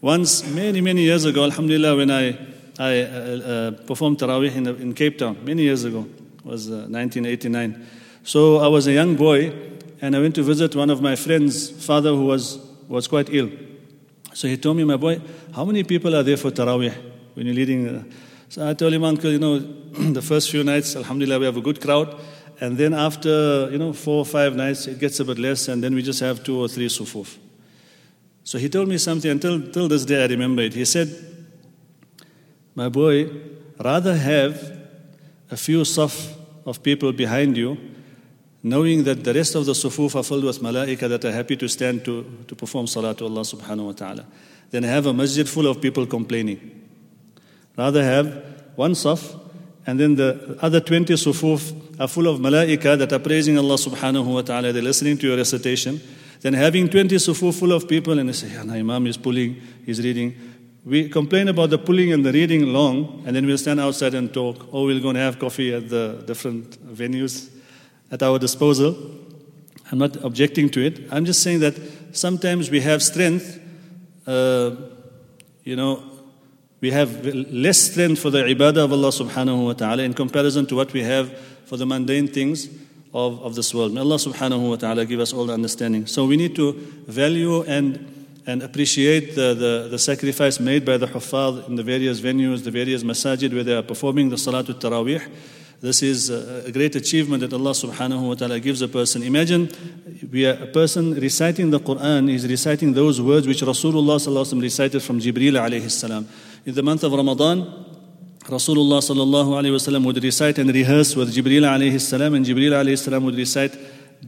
Once, 0.00 0.48
many, 0.54 0.80
many 0.80 1.02
years 1.02 1.24
ago, 1.24 1.44
Alhamdulillah, 1.44 1.96
when 1.96 2.10
I, 2.10 2.38
I 2.78 3.00
uh, 3.00 3.06
uh, 3.06 3.70
performed 3.82 4.18
Taraweeh 4.18 4.54
in, 4.54 4.66
in, 4.66 4.94
Cape 4.94 5.18
Town, 5.18 5.36
many 5.44 5.62
years 5.62 5.84
ago, 5.84 6.06
it 6.38 6.44
was 6.44 6.68
uh, 6.68 6.86
1989. 6.88 7.86
So 8.22 8.58
I 8.58 8.68
was 8.68 8.86
a 8.86 8.92
young 8.92 9.16
boy, 9.16 9.50
and 10.00 10.14
I 10.14 10.20
went 10.20 10.34
to 10.36 10.42
visit 10.42 10.74
one 10.76 10.90
of 10.90 11.02
my 11.02 11.16
friends' 11.16 11.70
father 11.70 12.10
who 12.10 12.26
was, 12.26 12.58
was 12.88 13.08
quite 13.08 13.28
ill. 13.32 13.50
So 14.32 14.46
he 14.46 14.56
told 14.56 14.76
me, 14.76 14.84
my 14.84 14.96
boy, 14.96 15.20
how 15.52 15.64
many 15.64 15.82
people 15.82 16.14
are 16.14 16.22
there 16.22 16.36
for 16.36 16.50
Taraweeh 16.50 16.94
when 17.34 17.46
you're 17.46 17.54
leading? 17.54 17.88
Uh, 17.88 18.04
so 18.48 18.68
I 18.68 18.74
told 18.74 18.92
him, 18.92 19.04
uncle, 19.04 19.30
you 19.30 19.38
know, 19.38 19.58
the 20.12 20.22
first 20.22 20.50
few 20.50 20.62
nights, 20.62 20.94
alhamdulillah, 20.94 21.40
we 21.40 21.46
have 21.46 21.56
a 21.56 21.60
good 21.60 21.80
crowd. 21.80 22.18
And 22.60 22.76
then 22.76 22.94
after, 22.94 23.68
you 23.70 23.78
know, 23.78 23.92
four 23.92 24.18
or 24.18 24.24
five 24.24 24.54
nights, 24.54 24.86
it 24.86 24.98
gets 24.98 25.20
a 25.20 25.24
bit 25.24 25.38
less, 25.38 25.68
and 25.68 25.82
then 25.82 25.94
we 25.94 26.02
just 26.02 26.20
have 26.20 26.42
two 26.42 26.58
or 26.58 26.68
three 26.68 26.88
sufuf. 26.88 27.36
So 28.44 28.58
he 28.58 28.68
told 28.68 28.88
me 28.88 28.98
something, 28.98 29.30
until 29.30 29.60
till 29.70 29.88
this 29.88 30.04
day 30.04 30.22
I 30.22 30.26
remember 30.26 30.62
it. 30.62 30.74
He 30.74 30.84
said, 30.84 31.08
my 32.74 32.88
boy, 32.88 33.30
rather 33.78 34.16
have 34.16 34.78
a 35.50 35.56
few 35.56 35.82
saf 35.82 36.34
of 36.64 36.82
people 36.82 37.12
behind 37.12 37.56
you 37.56 37.76
knowing 38.62 39.04
that 39.04 39.22
the 39.24 39.32
rest 39.32 39.54
of 39.54 39.66
the 39.66 39.72
sufuf 39.72 40.14
are 40.16 40.22
filled 40.22 40.44
with 40.44 40.60
malaika 40.60 41.08
that 41.08 41.24
are 41.24 41.32
happy 41.32 41.56
to 41.56 41.68
stand 41.68 42.04
to, 42.04 42.24
to 42.46 42.56
perform 42.56 42.86
salah 42.86 43.14
to 43.14 43.24
Allah 43.24 43.42
subhanahu 43.42 43.86
wa 43.86 43.92
ta'ala. 43.92 44.26
Then 44.70 44.82
have 44.82 45.06
a 45.06 45.12
masjid 45.12 45.48
full 45.48 45.66
of 45.66 45.80
people 45.80 46.06
complaining. 46.06 46.88
Rather 47.76 48.02
have 48.02 48.26
one 48.74 48.92
saf 48.92 49.38
and 49.86 49.98
then 49.98 50.16
the 50.16 50.58
other 50.60 50.80
20 50.80 51.14
sufuf 51.14 52.00
are 52.00 52.08
full 52.08 52.26
of 52.26 52.40
malaika 52.40 52.98
that 52.98 53.12
are 53.12 53.18
praising 53.18 53.56
Allah 53.56 53.76
subhanahu 53.76 54.26
wa 54.26 54.42
ta'ala. 54.42 54.72
They're 54.72 54.82
listening 54.82 55.18
to 55.18 55.28
your 55.28 55.36
recitation. 55.36 56.00
Then 56.40 56.54
having 56.54 56.88
20 56.88 57.14
sufuf 57.16 57.58
full 57.58 57.72
of 57.72 57.88
people 57.88 58.18
and 58.18 58.28
they 58.28 58.32
say, 58.32 58.48
yeah, 58.48 58.62
Imam 58.62 59.06
is 59.06 59.16
pulling, 59.16 59.60
he's 59.86 60.02
reading. 60.02 60.34
We 60.84 61.08
complain 61.08 61.48
about 61.48 61.70
the 61.70 61.78
pulling 61.78 62.12
and 62.12 62.24
the 62.24 62.32
reading 62.32 62.72
long, 62.72 63.22
and 63.26 63.36
then 63.36 63.44
we'll 63.44 63.58
stand 63.58 63.78
outside 63.78 64.14
and 64.14 64.32
talk. 64.32 64.72
Or 64.72 64.86
we'll 64.86 65.02
go 65.02 65.10
and 65.10 65.18
have 65.18 65.38
coffee 65.38 65.74
at 65.74 65.88
the 65.88 66.22
different 66.26 66.78
venues 66.94 67.50
at 68.10 68.22
our 68.22 68.38
disposal. 68.38 68.96
I'm 69.90 69.98
not 69.98 70.22
objecting 70.24 70.68
to 70.70 70.84
it. 70.84 71.00
I'm 71.10 71.24
just 71.24 71.42
saying 71.42 71.60
that 71.60 71.74
sometimes 72.12 72.70
we 72.70 72.80
have 72.80 73.02
strength, 73.02 73.60
uh, 74.26 74.72
you 75.64 75.76
know, 75.76 76.02
we 76.80 76.90
have 76.90 77.24
less 77.24 77.78
strength 77.78 78.20
for 78.20 78.30
the 78.30 78.42
ibadah 78.44 78.84
of 78.84 78.92
Allah 78.92 79.08
subhanahu 79.08 79.66
wa 79.66 79.72
ta'ala 79.72 80.02
in 80.02 80.14
comparison 80.14 80.66
to 80.66 80.76
what 80.76 80.92
we 80.92 81.02
have 81.02 81.36
for 81.64 81.76
the 81.76 81.86
mundane 81.86 82.28
things 82.28 82.68
of, 83.12 83.42
of 83.42 83.54
this 83.54 83.74
world. 83.74 83.92
May 83.92 84.00
Allah 84.00 84.16
subhanahu 84.16 84.68
wa 84.68 84.76
ta'ala 84.76 85.04
give 85.04 85.20
us 85.20 85.32
all 85.32 85.46
the 85.46 85.54
understanding. 85.54 86.06
So 86.06 86.26
we 86.26 86.36
need 86.36 86.54
to 86.56 86.72
value 87.06 87.62
and 87.64 88.14
and 88.48 88.62
appreciate 88.62 89.34
the, 89.34 89.52
the, 89.52 89.88
the, 89.90 89.98
sacrifice 89.98 90.58
made 90.58 90.82
by 90.82 90.96
the 90.96 91.06
huffaz 91.06 91.68
in 91.68 91.74
the 91.74 91.82
various 91.82 92.18
venues, 92.22 92.64
the 92.64 92.70
various 92.70 93.02
masajid 93.02 93.52
where 93.52 93.62
they 93.62 93.74
are 93.74 93.82
performing 93.82 94.30
the 94.30 94.36
Salatul 94.36 94.80
Taraweeh. 94.80 95.22
This 95.80 96.02
is 96.02 96.28
a 96.28 96.72
great 96.72 96.96
achievement 96.96 97.40
that 97.42 97.52
Allah 97.52 97.70
subhanahu 97.70 98.28
wa 98.28 98.34
ta'ala 98.34 98.58
gives 98.58 98.82
a 98.82 98.88
person. 98.88 99.22
Imagine 99.22 99.70
we 100.28 100.44
are 100.44 100.54
a 100.54 100.66
person 100.66 101.14
reciting 101.14 101.70
the 101.70 101.78
Quran 101.78 102.28
is 102.28 102.48
reciting 102.48 102.92
those 102.94 103.20
words 103.20 103.46
which 103.46 103.60
Rasulullah 103.60 104.18
sallallahu 104.18 104.60
recited 104.60 105.00
from 105.00 105.20
Jibreel 105.20 105.52
alayhi 105.52 105.88
salam. 105.88 106.26
In 106.66 106.74
the 106.74 106.82
month 106.82 107.04
of 107.04 107.12
Ramadan, 107.12 107.60
Rasulullah 108.48 108.98
sallallahu 108.98 109.50
alayhi 109.54 109.76
wasallam 109.76 110.04
would 110.04 110.20
recite 110.20 110.58
and 110.58 110.68
rehearse 110.74 111.14
with 111.14 111.32
Jibreel 111.32 111.62
alayhi 111.62 112.00
salam 112.00 112.34
and 112.34 112.44
Jibreel 112.44 112.72
alayhi 112.72 112.98
salam 112.98 113.24
would 113.24 113.36
recite 113.36 113.78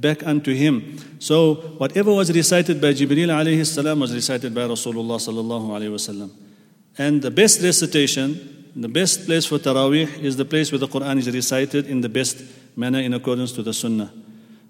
back 0.01 0.25
unto 0.25 0.55
him. 0.55 0.99
So 1.19 1.55
whatever 1.79 2.13
was 2.15 2.33
recited 2.33 2.81
by 2.81 2.93
Jibreel 2.93 3.29
alayhi 3.29 3.67
salam 3.67 3.99
was 3.99 4.15
recited 4.15 4.55
by 4.55 4.61
Rasulullah 4.61 5.19
sallallahu 5.19 5.69
alayhi 5.71 5.91
wasallam. 5.91 6.31
And 6.97 7.23
the 7.23 7.31
best 7.33 7.61
recitation 7.61 8.60
the 8.75 8.89
best 8.89 9.27
place 9.27 9.47
for 9.47 9.59
Taraweeh 9.59 10.19
is 10.21 10.37
the 10.37 10.45
place 10.45 10.71
where 10.71 10.79
the 10.79 10.89
Quran 10.89 11.19
is 11.19 11.31
recited 11.31 11.87
in 11.87 12.01
the 12.01 12.09
best 12.09 12.43
manner 12.77 13.01
in 13.01 13.15
accordance 13.15 13.53
to 13.53 13.63
the 13.63 13.73
Sunnah. 13.73 14.13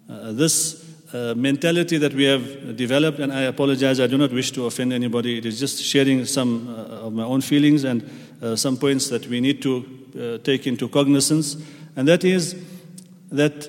Uh, 0.09 0.33
this 0.33 0.87
uh, 1.13 1.35
mentality 1.37 1.99
that 1.99 2.15
we 2.15 2.25
have 2.25 2.77
developed, 2.77 3.19
and 3.19 3.33
I 3.33 3.43
apologize, 3.43 4.01
I 4.01 4.07
do 4.07 4.17
not 4.17 4.33
wish 4.33 4.53
to 4.53 4.67
offend 4.67 4.93
anybody. 4.93 5.39
It 5.39 5.47
is 5.47 5.59
just 5.59 5.83
sharing 5.83 6.25
some 6.25 6.69
uh, 6.69 7.07
of 7.07 7.13
my 7.13 7.25
own 7.25 7.41
feelings 7.41 7.85
and 7.85 8.09
uh, 8.41 8.57
some 8.57 8.77
points 8.77 9.09
that 9.09 9.27
we 9.27 9.41
need 9.41 9.61
to 9.63 9.85
uh, 10.19 10.39
take 10.45 10.67
into 10.67 10.89
cognizance. 10.89 11.57
And 11.97 12.07
that 12.09 12.25
is 12.25 12.57
that 13.31 13.69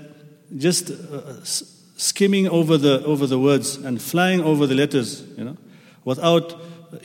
just 0.57 0.91
uh, 0.91 1.43
skimming 1.43 2.47
over 2.47 2.77
the, 2.77 3.03
over 3.05 3.27
the 3.27 3.39
words 3.39 3.75
and 3.77 4.01
flying 4.01 4.41
over 4.41 4.67
the 4.67 4.75
letters, 4.75 5.21
you 5.37 5.43
know, 5.43 5.57
without 6.03 6.55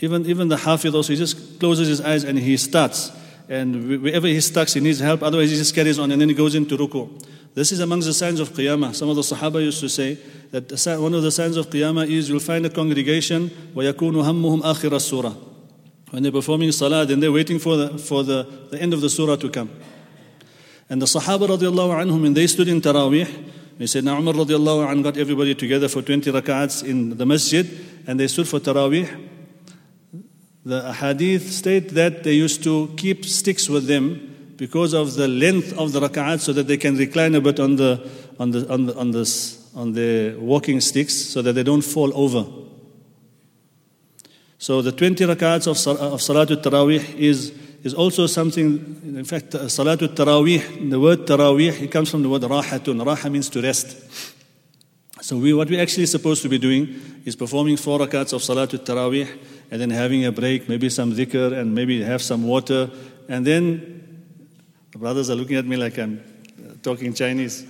even, 0.01 0.25
even 0.25 0.47
the 0.47 0.57
Hafid 0.57 0.93
also, 0.93 1.13
he 1.13 1.17
just 1.17 1.59
closes 1.59 1.87
his 1.87 2.01
eyes 2.01 2.23
and 2.23 2.37
he 2.37 2.57
starts. 2.57 3.11
And 3.49 4.01
wherever 4.01 4.27
he 4.27 4.39
stuck, 4.39 4.69
he 4.69 4.79
needs 4.79 4.99
help. 4.99 5.23
Otherwise, 5.23 5.51
he 5.51 5.57
just 5.57 5.75
carries 5.75 5.99
on 5.99 6.11
and 6.11 6.21
then 6.21 6.29
he 6.29 6.35
goes 6.35 6.55
into 6.55 6.77
ruku. 6.77 7.09
This 7.53 7.73
is 7.73 7.81
amongst 7.81 8.07
the 8.07 8.13
signs 8.13 8.39
of 8.39 8.49
Qiyamah. 8.51 8.95
Some 8.95 9.09
of 9.09 9.17
the 9.17 9.23
Sahaba 9.23 9.61
used 9.61 9.81
to 9.81 9.89
say 9.89 10.17
that 10.51 10.71
one 11.01 11.13
of 11.13 11.21
the 11.21 11.31
signs 11.31 11.57
of 11.57 11.69
Qiyamah 11.69 12.09
is 12.09 12.29
you'll 12.29 12.39
find 12.39 12.65
a 12.65 12.69
congregation 12.69 13.49
وَيَكُونُ 13.75 13.93
هَمُّهُمْ 13.93 14.61
آخِرَ 14.61 14.91
السُّورَةِ 14.91 15.35
When 16.11 16.23
they're 16.23 16.31
performing 16.31 16.71
salah, 16.71 17.05
then 17.05 17.19
they're 17.19 17.31
waiting 17.31 17.59
for 17.59 17.75
the, 17.75 17.97
for 17.97 18.23
the, 18.23 18.43
the 18.69 18.81
end 18.81 18.93
of 18.93 19.01
the 19.01 19.09
surah 19.09 19.35
to 19.35 19.49
come. 19.49 19.69
And 20.89 21.01
the 21.01 21.05
Sahaba 21.05 21.47
radiallahu 21.47 22.05
anhum, 22.05 22.21
when 22.21 22.33
they 22.33 22.47
stood 22.47 22.69
in 22.69 22.79
Taraweeh, 22.79 23.27
they 23.77 23.87
said, 23.87 24.05
Umar 24.05 24.33
radiallahu 24.33 24.87
anhu 24.87 25.03
got 25.03 25.17
everybody 25.17 25.55
together 25.55 25.89
for 25.89 26.01
20 26.01 26.31
rak'ats 26.31 26.83
in 26.85 27.17
the 27.17 27.25
masjid, 27.25 27.67
and 28.07 28.17
they 28.17 28.27
stood 28.27 28.47
for 28.47 28.59
Taraweeh. 28.59 29.09
The 30.66 30.92
hadith 30.92 31.52
state 31.52 31.90
that 31.90 32.24
they 32.24 32.32
used 32.32 32.64
to 32.64 32.92
keep 32.96 33.24
sticks 33.24 33.68
with 33.68 33.86
them 33.86 34.54
because 34.56 34.94
of 34.94 35.14
the 35.14 35.28
length 35.28 35.72
of 35.78 35.92
the 35.92 36.00
rak'at 36.00 36.40
so 36.40 36.52
that 36.52 36.66
they 36.66 36.76
can 36.76 36.96
recline 36.96 37.36
a 37.36 37.40
bit 37.40 37.60
on 37.60 37.76
the 37.76 38.10
on 38.40 38.50
the 38.50 38.68
on 38.68 38.86
the 38.86 38.96
on 38.96 39.12
this 39.12 39.72
on 39.76 39.92
the 39.92 40.34
walking 40.40 40.80
sticks 40.80 41.14
so 41.14 41.40
that 41.40 41.52
they 41.52 41.62
don't 41.62 41.82
fall 41.82 42.10
over. 42.18 42.44
So 44.58 44.82
the 44.82 44.90
20 44.90 45.24
rakats 45.26 45.68
of, 45.68 46.00
of 46.00 46.18
Salatul 46.20 46.60
Taraweeh 46.60 47.14
is, 47.14 47.52
is 47.84 47.94
also 47.94 48.26
something, 48.26 49.00
in 49.04 49.24
fact, 49.24 49.54
uh, 49.54 49.66
Salatul 49.66 50.16
Taraweeh, 50.16 50.90
the 50.90 50.98
word 50.98 51.26
Taraweeh, 51.26 51.82
it 51.82 51.92
comes 51.92 52.10
from 52.10 52.22
the 52.22 52.28
word 52.28 52.42
Rahatun. 52.42 53.04
Raha 53.04 53.30
means 53.30 53.50
to 53.50 53.60
rest. 53.62 54.02
So 55.20 55.36
we, 55.36 55.52
what 55.52 55.68
we're 55.68 55.82
actually 55.82 56.06
supposed 56.06 56.42
to 56.42 56.48
be 56.48 56.58
doing 56.58 57.20
is 57.24 57.36
performing 57.36 57.76
four 57.76 57.98
rakats 57.98 58.32
of 58.32 58.40
Salatul 58.40 58.84
Taraweeh 58.84 59.28
and 59.70 59.80
then 59.80 59.90
having 59.90 60.24
a 60.24 60.32
break, 60.32 60.68
maybe 60.68 60.88
some 60.88 61.12
dhikr 61.12 61.58
and 61.58 61.74
maybe 61.74 62.02
have 62.02 62.22
some 62.22 62.44
water. 62.46 62.90
And 63.28 63.46
then, 63.46 64.24
the 64.92 64.98
brothers 64.98 65.28
are 65.30 65.34
looking 65.34 65.56
at 65.56 65.66
me 65.66 65.76
like 65.76 65.98
I'm 65.98 66.22
uh, 66.58 66.74
talking 66.82 67.12
Chinese. 67.12 67.66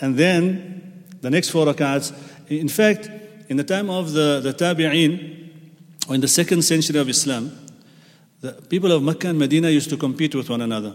And 0.00 0.16
then 0.16 1.04
the 1.20 1.30
next 1.30 1.50
four 1.50 1.66
rakats, 1.66 2.12
in 2.48 2.68
fact, 2.68 3.10
in 3.48 3.56
the 3.56 3.64
time 3.64 3.90
of 3.90 4.12
the, 4.12 4.40
the 4.40 4.52
Tabi'een, 4.52 5.50
or 6.08 6.14
in 6.14 6.20
the 6.20 6.28
second 6.28 6.62
century 6.62 6.98
of 6.98 7.08
Islam, 7.08 7.56
the 8.40 8.52
people 8.52 8.90
of 8.90 9.02
Mecca 9.02 9.28
and 9.28 9.38
Medina 9.38 9.70
used 9.70 9.88
to 9.90 9.96
compete 9.96 10.34
with 10.34 10.50
one 10.50 10.60
another. 10.60 10.94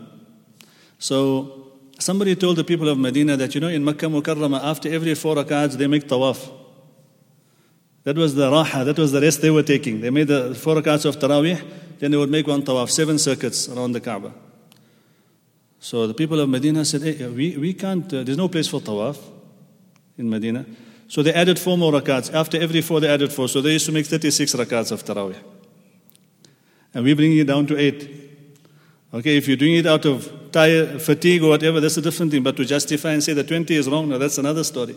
So 0.99 1.71
somebody 1.97 2.35
told 2.35 2.57
the 2.57 2.63
people 2.63 2.89
of 2.89 2.97
Medina 2.97 3.37
that, 3.37 3.55
you 3.55 3.61
know, 3.61 3.69
in 3.69 3.83
Mecca 3.85 4.07
Mukarramah, 4.07 4.63
after 4.63 4.91
every 4.91 5.15
four 5.15 5.35
rakats, 5.35 5.73
they 5.73 5.87
make 5.87 6.07
tawaf. 6.07 6.51
That 8.07 8.15
was 8.15 8.35
the 8.35 8.49
raha, 8.49 8.85
that 8.85 8.97
was 8.97 9.11
the 9.11 9.19
rest 9.19 9.41
they 9.41 9.49
were 9.49 9.63
taking. 9.63 9.99
They 9.99 10.09
made 10.09 10.29
the 10.29 10.55
four 10.55 10.75
rakats 10.75 11.03
of 11.03 11.19
Taraweeh, 11.19 11.61
then 11.99 12.11
they 12.11 12.15
would 12.15 12.29
make 12.29 12.47
one 12.47 12.61
tawaf, 12.61 12.89
seven 12.89 13.19
circuits 13.19 13.67
around 13.67 13.91
the 13.91 13.99
Kaaba. 13.99 14.33
So 15.81 16.07
the 16.07 16.13
people 16.13 16.39
of 16.39 16.47
Medina 16.47 16.85
said, 16.85 17.01
hey, 17.01 17.27
we, 17.27 17.57
we 17.57 17.73
can't, 17.73 18.05
uh, 18.13 18.23
there's 18.23 18.37
no 18.37 18.47
place 18.47 18.69
for 18.69 18.79
tawaf 18.79 19.17
in 20.17 20.29
Medina. 20.29 20.65
So 21.09 21.21
they 21.21 21.33
added 21.33 21.59
four 21.59 21.77
more 21.77 21.91
rakats. 21.91 22.33
After 22.33 22.57
every 22.61 22.79
four, 22.79 23.01
they 23.01 23.09
added 23.09 23.33
four. 23.33 23.49
So 23.49 23.59
they 23.59 23.73
used 23.73 23.87
to 23.87 23.91
make 23.91 24.05
36 24.05 24.55
rakats 24.55 24.93
of 24.93 25.03
Taraweeh. 25.03 25.43
And 26.93 27.03
we 27.03 27.13
bring 27.13 27.37
it 27.37 27.47
down 27.47 27.67
to 27.67 27.77
eight. 27.77 28.09
Okay, 29.13 29.35
if 29.35 29.49
you're 29.49 29.57
doing 29.57 29.75
it 29.75 29.85
out 29.85 30.05
of 30.05 30.53
tire, 30.53 30.97
fatigue 30.97 31.43
or 31.43 31.49
whatever, 31.49 31.81
that's 31.81 31.97
a 31.97 32.01
different 32.01 32.31
thing. 32.31 32.41
But 32.41 32.55
to 32.55 32.63
justify 32.63 33.11
and 33.11 33.21
say 33.21 33.33
that 33.33 33.49
20 33.49 33.75
is 33.75 33.89
wrong, 33.89 34.07
now 34.07 34.17
that's 34.17 34.37
another 34.37 34.63
story. 34.63 34.95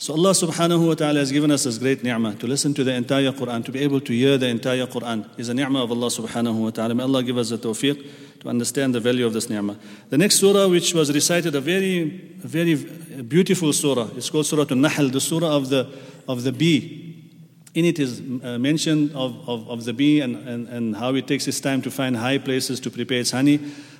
So 0.00 0.14
Allah 0.14 0.30
subhanahu 0.30 0.86
wa 0.86 0.94
ta'ala 0.94 1.18
has 1.18 1.32
given 1.32 1.50
us 1.50 1.64
this 1.64 1.76
great 1.76 2.04
ni'mah 2.04 2.36
to 2.36 2.46
listen 2.46 2.72
to 2.74 2.84
the 2.84 2.94
entire 2.94 3.32
Quran, 3.32 3.64
to 3.64 3.72
be 3.72 3.80
able 3.80 4.00
to 4.02 4.12
hear 4.12 4.38
the 4.38 4.46
entire 4.46 4.86
Quran 4.86 5.28
is 5.36 5.48
a 5.48 5.54
ni'mah 5.54 5.82
of 5.82 5.90
Allah 5.90 6.06
subhanahu 6.06 6.54
wa 6.54 6.70
ta'ala. 6.70 6.94
May 6.94 7.02
Allah 7.02 7.24
give 7.24 7.36
us 7.36 7.50
the 7.50 7.58
tawfiq 7.58 8.38
to 8.38 8.48
understand 8.48 8.94
the 8.94 9.00
value 9.00 9.26
of 9.26 9.32
this 9.32 9.50
ni'mah. 9.50 9.76
The 10.08 10.16
next 10.16 10.36
surah 10.36 10.68
which 10.68 10.94
was 10.94 11.12
recited, 11.12 11.56
a 11.56 11.60
very, 11.60 12.04
very 12.38 12.76
beautiful 13.22 13.72
surah, 13.72 14.10
it's 14.16 14.30
called 14.30 14.46
Surah 14.46 14.66
An-Nahl, 14.70 15.08
the 15.08 15.20
surah 15.20 15.56
of 15.56 15.68
the, 15.68 15.90
of 16.28 16.44
the 16.44 16.52
bee. 16.52 17.26
In 17.74 17.84
it 17.84 17.98
is 17.98 18.20
uh, 18.20 18.56
mention 18.56 19.10
of, 19.16 19.48
of, 19.48 19.68
of 19.68 19.84
the 19.84 19.92
bee 19.92 20.20
and, 20.20 20.36
and, 20.48 20.68
and 20.68 20.96
how 20.96 21.16
it 21.16 21.26
takes 21.26 21.48
its 21.48 21.60
time 21.60 21.82
to 21.82 21.90
find 21.90 22.16
high 22.16 22.38
places 22.38 22.78
to 22.80 22.90
prepare 22.90 23.18
its 23.18 23.32
honey. 23.32 23.58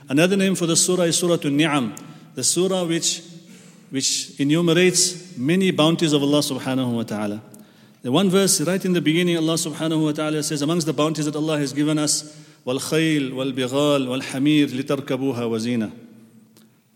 Another 0.09 0.37
name 0.37 0.55
for 0.55 0.67
the 0.67 0.77
surah 0.77 1.03
is 1.03 1.19
Surah 1.19 1.39
An-Ni'am, 1.43 1.97
the 2.37 2.45
surah 2.45 2.85
which 2.85 3.21
which 3.90 4.40
enumerates 4.40 5.38
many 5.38 5.72
bounties 5.72 6.14
of 6.14 6.24
Allah 6.24 6.40
subhanahu 6.40 6.96
wa 6.96 7.04
ta'ala. 7.04 7.42
The 8.02 8.12
one 8.12 8.30
verse 8.30 8.60
right 8.62 8.84
in 8.84 8.94
the 8.94 9.02
beginning, 9.02 9.38
Allah 9.38 9.54
subhanahu 9.54 10.06
wa 10.06 10.12
ta'ala 10.12 10.42
says, 10.44 10.62
amongst 10.62 10.88
the 10.88 10.94
bounties 10.94 11.26
that 11.26 11.36
Allah 11.36 11.58
has 11.60 11.74
given 11.74 12.00
us, 12.00 12.40
والخيل 12.66 13.34
والبغال 13.34 14.08
والحمير 14.08 14.68
لتركبوها 14.68 15.46
وزينة. 15.46 15.92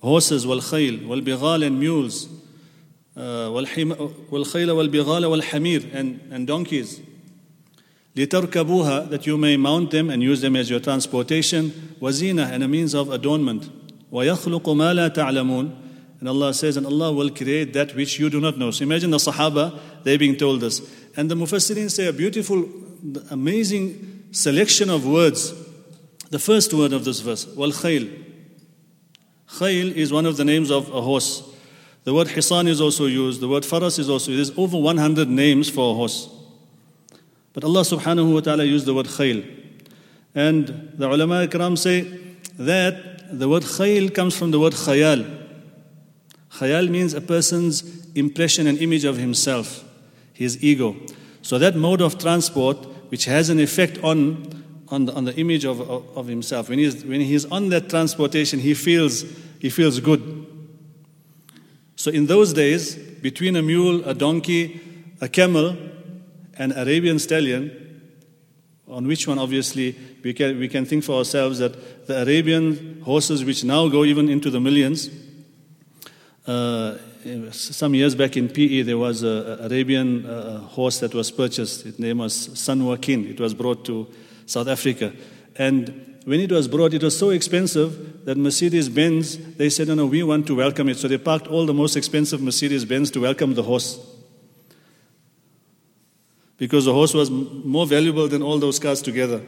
Horses, 0.01 0.45
والخيل, 0.45 1.05
والبغال 1.05 1.63
and 1.63 1.79
mules, 1.79 2.27
uh, 3.15 3.49
والخيل 4.31 4.71
والبغال 4.71 5.25
والحمير 5.25 5.93
and, 5.93 6.19
and 6.31 6.47
donkeys. 6.47 7.01
لتركبوها 8.15 9.09
that 9.09 9.27
you 9.27 9.37
may 9.37 9.57
mount 9.57 9.91
them 9.91 10.09
and 10.09 10.23
use 10.23 10.41
them 10.41 10.55
as 10.55 10.69
your 10.69 10.79
transportation, 10.79 11.71
وزينة 12.01 12.51
and 12.51 12.63
a 12.63 12.67
means 12.67 12.93
of 12.93 13.09
adornment. 13.11 13.69
ويخلق 14.11 14.69
ما 14.69 14.93
لا 14.93 15.07
تعلمون 15.09 15.71
and 16.22 16.28
Allah 16.28 16.54
says, 16.54 16.76
and 16.76 16.86
Allah 16.86 17.12
will 17.12 17.30
create 17.30 17.72
that 17.72 17.96
which 17.96 18.20
you 18.20 18.30
do 18.30 18.40
not 18.40 18.56
know. 18.56 18.70
So 18.70 18.84
imagine 18.84 19.10
the 19.10 19.16
Sahaba, 19.16 19.76
they 20.04 20.16
being 20.16 20.36
told 20.36 20.60
this. 20.60 20.80
And 21.16 21.28
the 21.28 21.34
Mufassirin 21.34 21.90
say 21.90 22.06
a 22.06 22.12
beautiful, 22.12 22.64
amazing 23.32 24.28
selection 24.30 24.88
of 24.88 25.04
words. 25.04 25.52
The 26.30 26.38
first 26.38 26.72
word 26.74 26.92
of 26.92 27.04
this 27.04 27.18
verse, 27.18 27.44
wal 27.56 27.72
khayl. 27.72 28.24
Khayl 29.48 29.92
is 29.96 30.12
one 30.12 30.24
of 30.24 30.36
the 30.36 30.44
names 30.44 30.70
of 30.70 30.88
a 30.90 31.00
horse. 31.00 31.42
The 32.04 32.14
word 32.14 32.28
hisan 32.28 32.68
is 32.68 32.80
also 32.80 33.06
used. 33.06 33.40
The 33.40 33.48
word 33.48 33.64
faras 33.64 33.98
is 33.98 34.08
also 34.08 34.30
used. 34.30 34.52
There's 34.52 34.56
over 34.56 34.78
100 34.78 35.28
names 35.28 35.68
for 35.68 35.90
a 35.90 35.94
horse. 35.96 36.28
But 37.52 37.64
Allah 37.64 37.80
subhanahu 37.80 38.32
wa 38.32 38.38
ta'ala 38.38 38.62
used 38.62 38.86
the 38.86 38.94
word 38.94 39.06
khayl. 39.06 39.44
And 40.36 40.92
the 40.94 41.10
ulama 41.10 41.48
ikram 41.48 41.76
say 41.76 42.02
that 42.60 43.36
the 43.36 43.48
word 43.48 43.64
khayl 43.64 44.14
comes 44.14 44.36
from 44.36 44.52
the 44.52 44.60
word 44.60 44.74
khayal. 44.74 45.41
Khayal 46.54 46.88
means 46.88 47.14
a 47.14 47.20
person's 47.20 48.06
impression 48.14 48.66
and 48.66 48.78
image 48.78 49.04
of 49.04 49.16
himself, 49.16 49.84
his 50.34 50.62
ego. 50.62 50.96
So 51.40 51.58
that 51.58 51.76
mode 51.76 52.00
of 52.02 52.18
transport, 52.18 52.76
which 53.10 53.24
has 53.24 53.48
an 53.48 53.58
effect 53.58 53.98
on, 54.04 54.64
on, 54.88 55.06
the, 55.06 55.14
on 55.14 55.24
the 55.24 55.34
image 55.36 55.64
of, 55.64 55.80
of, 55.80 56.16
of 56.16 56.26
himself, 56.26 56.68
when 56.68 56.78
he's, 56.78 57.04
when 57.04 57.20
he's 57.20 57.46
on 57.46 57.70
that 57.70 57.88
transportation, 57.88 58.60
he 58.60 58.74
feels, 58.74 59.24
he 59.58 59.70
feels 59.70 59.98
good. 60.00 60.46
So 61.96 62.10
in 62.10 62.26
those 62.26 62.52
days, 62.52 62.96
between 62.96 63.56
a 63.56 63.62
mule, 63.62 64.04
a 64.04 64.14
donkey, 64.14 64.80
a 65.20 65.28
camel, 65.28 65.76
and 66.58 66.72
Arabian 66.72 67.18
stallion, 67.18 67.78
on 68.88 69.06
which 69.06 69.26
one 69.26 69.38
obviously 69.38 69.96
we 70.22 70.34
can, 70.34 70.58
we 70.58 70.68
can 70.68 70.84
think 70.84 71.02
for 71.02 71.16
ourselves 71.16 71.60
that 71.60 72.06
the 72.06 72.20
Arabian 72.20 73.00
horses, 73.02 73.44
which 73.44 73.64
now 73.64 73.88
go 73.88 74.04
even 74.04 74.28
into 74.28 74.50
the 74.50 74.60
millions, 74.60 75.08
uh, 76.46 76.98
some 77.52 77.94
years 77.94 78.14
back 78.14 78.36
in 78.36 78.48
PE, 78.48 78.82
there 78.82 78.98
was 78.98 79.22
an 79.22 79.60
Arabian 79.60 80.26
uh, 80.26 80.58
horse 80.60 80.98
that 81.00 81.14
was 81.14 81.30
purchased. 81.30 81.86
Its 81.86 81.98
name 81.98 82.18
was 82.18 82.58
San 82.58 82.84
Joaquin. 82.84 83.26
It 83.26 83.38
was 83.38 83.54
brought 83.54 83.84
to 83.84 84.08
South 84.46 84.66
Africa. 84.66 85.12
And 85.56 86.18
when 86.24 86.40
it 86.40 86.50
was 86.50 86.66
brought, 86.66 86.94
it 86.94 87.02
was 87.02 87.16
so 87.16 87.30
expensive 87.30 88.24
that 88.24 88.36
Mercedes 88.36 88.88
Benz, 88.88 89.38
they 89.56 89.70
said, 89.70 89.88
no, 89.88 89.94
no, 89.94 90.06
we 90.06 90.22
want 90.22 90.46
to 90.48 90.56
welcome 90.56 90.88
it. 90.88 90.96
So 90.96 91.08
they 91.08 91.18
parked 91.18 91.46
all 91.46 91.66
the 91.66 91.74
most 91.74 91.96
expensive 91.96 92.40
Mercedes 92.40 92.84
Benz 92.84 93.10
to 93.12 93.20
welcome 93.20 93.54
the 93.54 93.62
horse. 93.62 94.04
Because 96.58 96.84
the 96.84 96.92
horse 96.92 97.14
was 97.14 97.30
more 97.30 97.86
valuable 97.86 98.28
than 98.28 98.42
all 98.42 98.58
those 98.58 98.78
cars 98.78 99.02
together. 99.02 99.42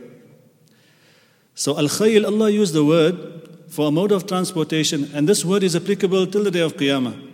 So 1.55 1.77
Al 1.79 1.87
Khayl, 1.87 2.25
Allah 2.25 2.51
used 2.51 2.75
the 2.75 2.85
word 2.85 3.54
for 3.69 3.89
a 3.89 3.91
mode 3.91 4.13
of 4.13 4.27
transportation, 4.27 5.11
and 5.15 5.29
this 5.29 5.45
word 5.45 5.63
is 5.63 5.75
applicable 5.75 6.27
till 6.27 6.45
the 6.45 6.51
day 6.51 6.61
of 6.61 6.77
Qiyamah. 6.77 7.33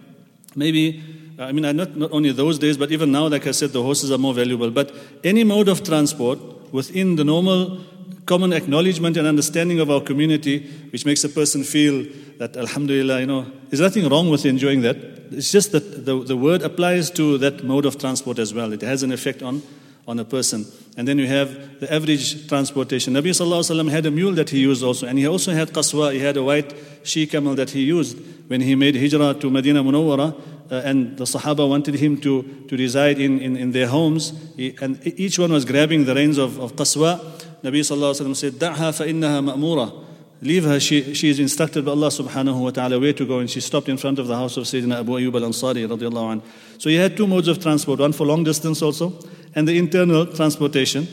Maybe, 0.57 1.03
uh, 1.39 1.45
I 1.45 1.53
mean, 1.53 1.77
not, 1.77 1.97
not 1.97 2.13
only 2.13 2.33
those 2.33 2.59
days, 2.59 2.77
but 2.77 2.91
even 2.91 3.13
now, 3.13 3.29
like 3.29 3.47
I 3.47 3.53
said, 3.53 3.71
the 3.71 3.83
horses 3.83 4.11
are 4.11 4.19
more 4.19 4.35
valuable. 4.35 4.71
But 4.71 4.95
any 5.23 5.45
mode 5.45 5.69
of 5.69 5.85
transport 5.85 6.39
within 6.73 7.17
the 7.17 7.25
normal 7.25 7.81
common 8.27 8.53
acknowledgement 8.53 9.17
and 9.17 9.27
understanding 9.27 9.81
of 9.81 9.91
our 9.91 10.01
community, 10.01 10.69
which 10.91 11.05
makes 11.05 11.25
a 11.25 11.29
person 11.29 11.65
feel 11.65 12.07
that, 12.39 12.57
Alhamdulillah, 12.57 13.21
you 13.21 13.27
know, 13.27 13.51
there's 13.69 13.81
nothing 13.81 14.09
wrong 14.09 14.31
with 14.31 14.47
enjoying 14.47 14.83
that. 14.83 14.97
It's 15.33 15.51
just 15.51 15.73
that 15.73 16.05
the, 16.07 16.23
the 16.23 16.37
word 16.37 16.63
applies 16.63 17.11
to 17.13 17.39
that 17.39 17.65
mode 17.65 17.87
of 17.87 17.99
transport 17.99 18.39
as 18.39 18.55
well. 18.55 18.73
It 18.73 18.83
has 18.83 19.03
an 19.03 19.13
effect 19.13 19.43
on, 19.43 19.63
on 20.11 20.19
a 20.19 20.25
person. 20.25 20.67
And 20.97 21.07
then 21.07 21.19
you 21.19 21.29
have 21.29 21.81
the 21.81 21.93
average 21.93 22.49
transportation. 22.49 23.14
Nabi 23.14 23.31
Sallallahu 23.31 23.90
had 23.90 24.07
a 24.07 24.11
mule 24.11 24.33
that 24.33 24.50
he 24.50 24.59
used 24.59 24.83
also. 24.83 25.07
And 25.07 25.19
he 25.19 25.26
also 25.26 25.52
had 25.52 25.69
qaswa, 25.69 26.12
he 26.12 26.19
had 26.19 26.37
a 26.37 26.43
white 26.43 26.75
she 27.05 27.26
camel 27.26 27.55
that 27.55 27.71
he 27.71 27.83
used 27.83 28.19
when 28.49 28.61
he 28.61 28.75
made 28.75 28.97
hijrah 28.97 29.35
to 29.35 29.50
Medina 29.50 29.83
Munawwara. 29.85 30.35
Uh, 30.71 30.83
and 30.85 31.17
the 31.17 31.25
Sahaba 31.25 31.69
wanted 31.69 31.95
him 31.95 32.21
to, 32.21 32.43
to 32.69 32.76
reside 32.76 33.19
in, 33.19 33.40
in, 33.40 33.57
in 33.57 33.73
their 33.73 33.87
homes. 33.87 34.33
He, 34.57 34.76
and 34.81 35.00
each 35.05 35.38
one 35.38 35.52
was 35.52 35.64
grabbing 35.64 36.05
the 36.05 36.14
reins 36.14 36.38
of, 36.38 36.59
of 36.59 36.75
qaswa. 36.75 37.19
Nabi 37.62 37.81
Sallallahu 37.81 38.37
said, 38.37 38.55
Da'ha 38.55 38.97
fa 38.97 39.05
innaha 39.05 39.52
ma'mura. 39.52 40.07
Leave 40.43 40.64
her, 40.64 40.81
she, 40.81 41.12
she 41.12 41.29
is 41.29 41.38
instructed 41.38 41.85
by 41.85 41.90
Allah 41.90 42.09
subhanahu 42.09 42.62
wa 42.62 42.71
ta'ala 42.71 42.99
where 42.99 43.12
to 43.12 43.26
go. 43.26 43.40
And 43.40 43.50
she 43.50 43.61
stopped 43.61 43.88
in 43.88 43.97
front 43.97 44.19
of 44.19 44.26
the 44.26 44.37
house 44.37 44.57
of 44.57 44.64
Sayyidina 44.64 45.00
Abu 45.00 45.12
Ayyub 45.12 45.35
al 45.35 45.49
Ansari. 45.49 46.43
So 46.79 46.88
he 46.88 46.97
had 46.97 47.17
two 47.17 47.26
modes 47.26 47.49
of 47.49 47.61
transport 47.61 48.00
one 48.00 48.12
for 48.12 48.26
long 48.26 48.43
distance 48.43 48.81
also 48.81 49.19
and 49.54 49.68
the 49.68 49.77
internal 49.77 50.25
transportation, 50.25 51.08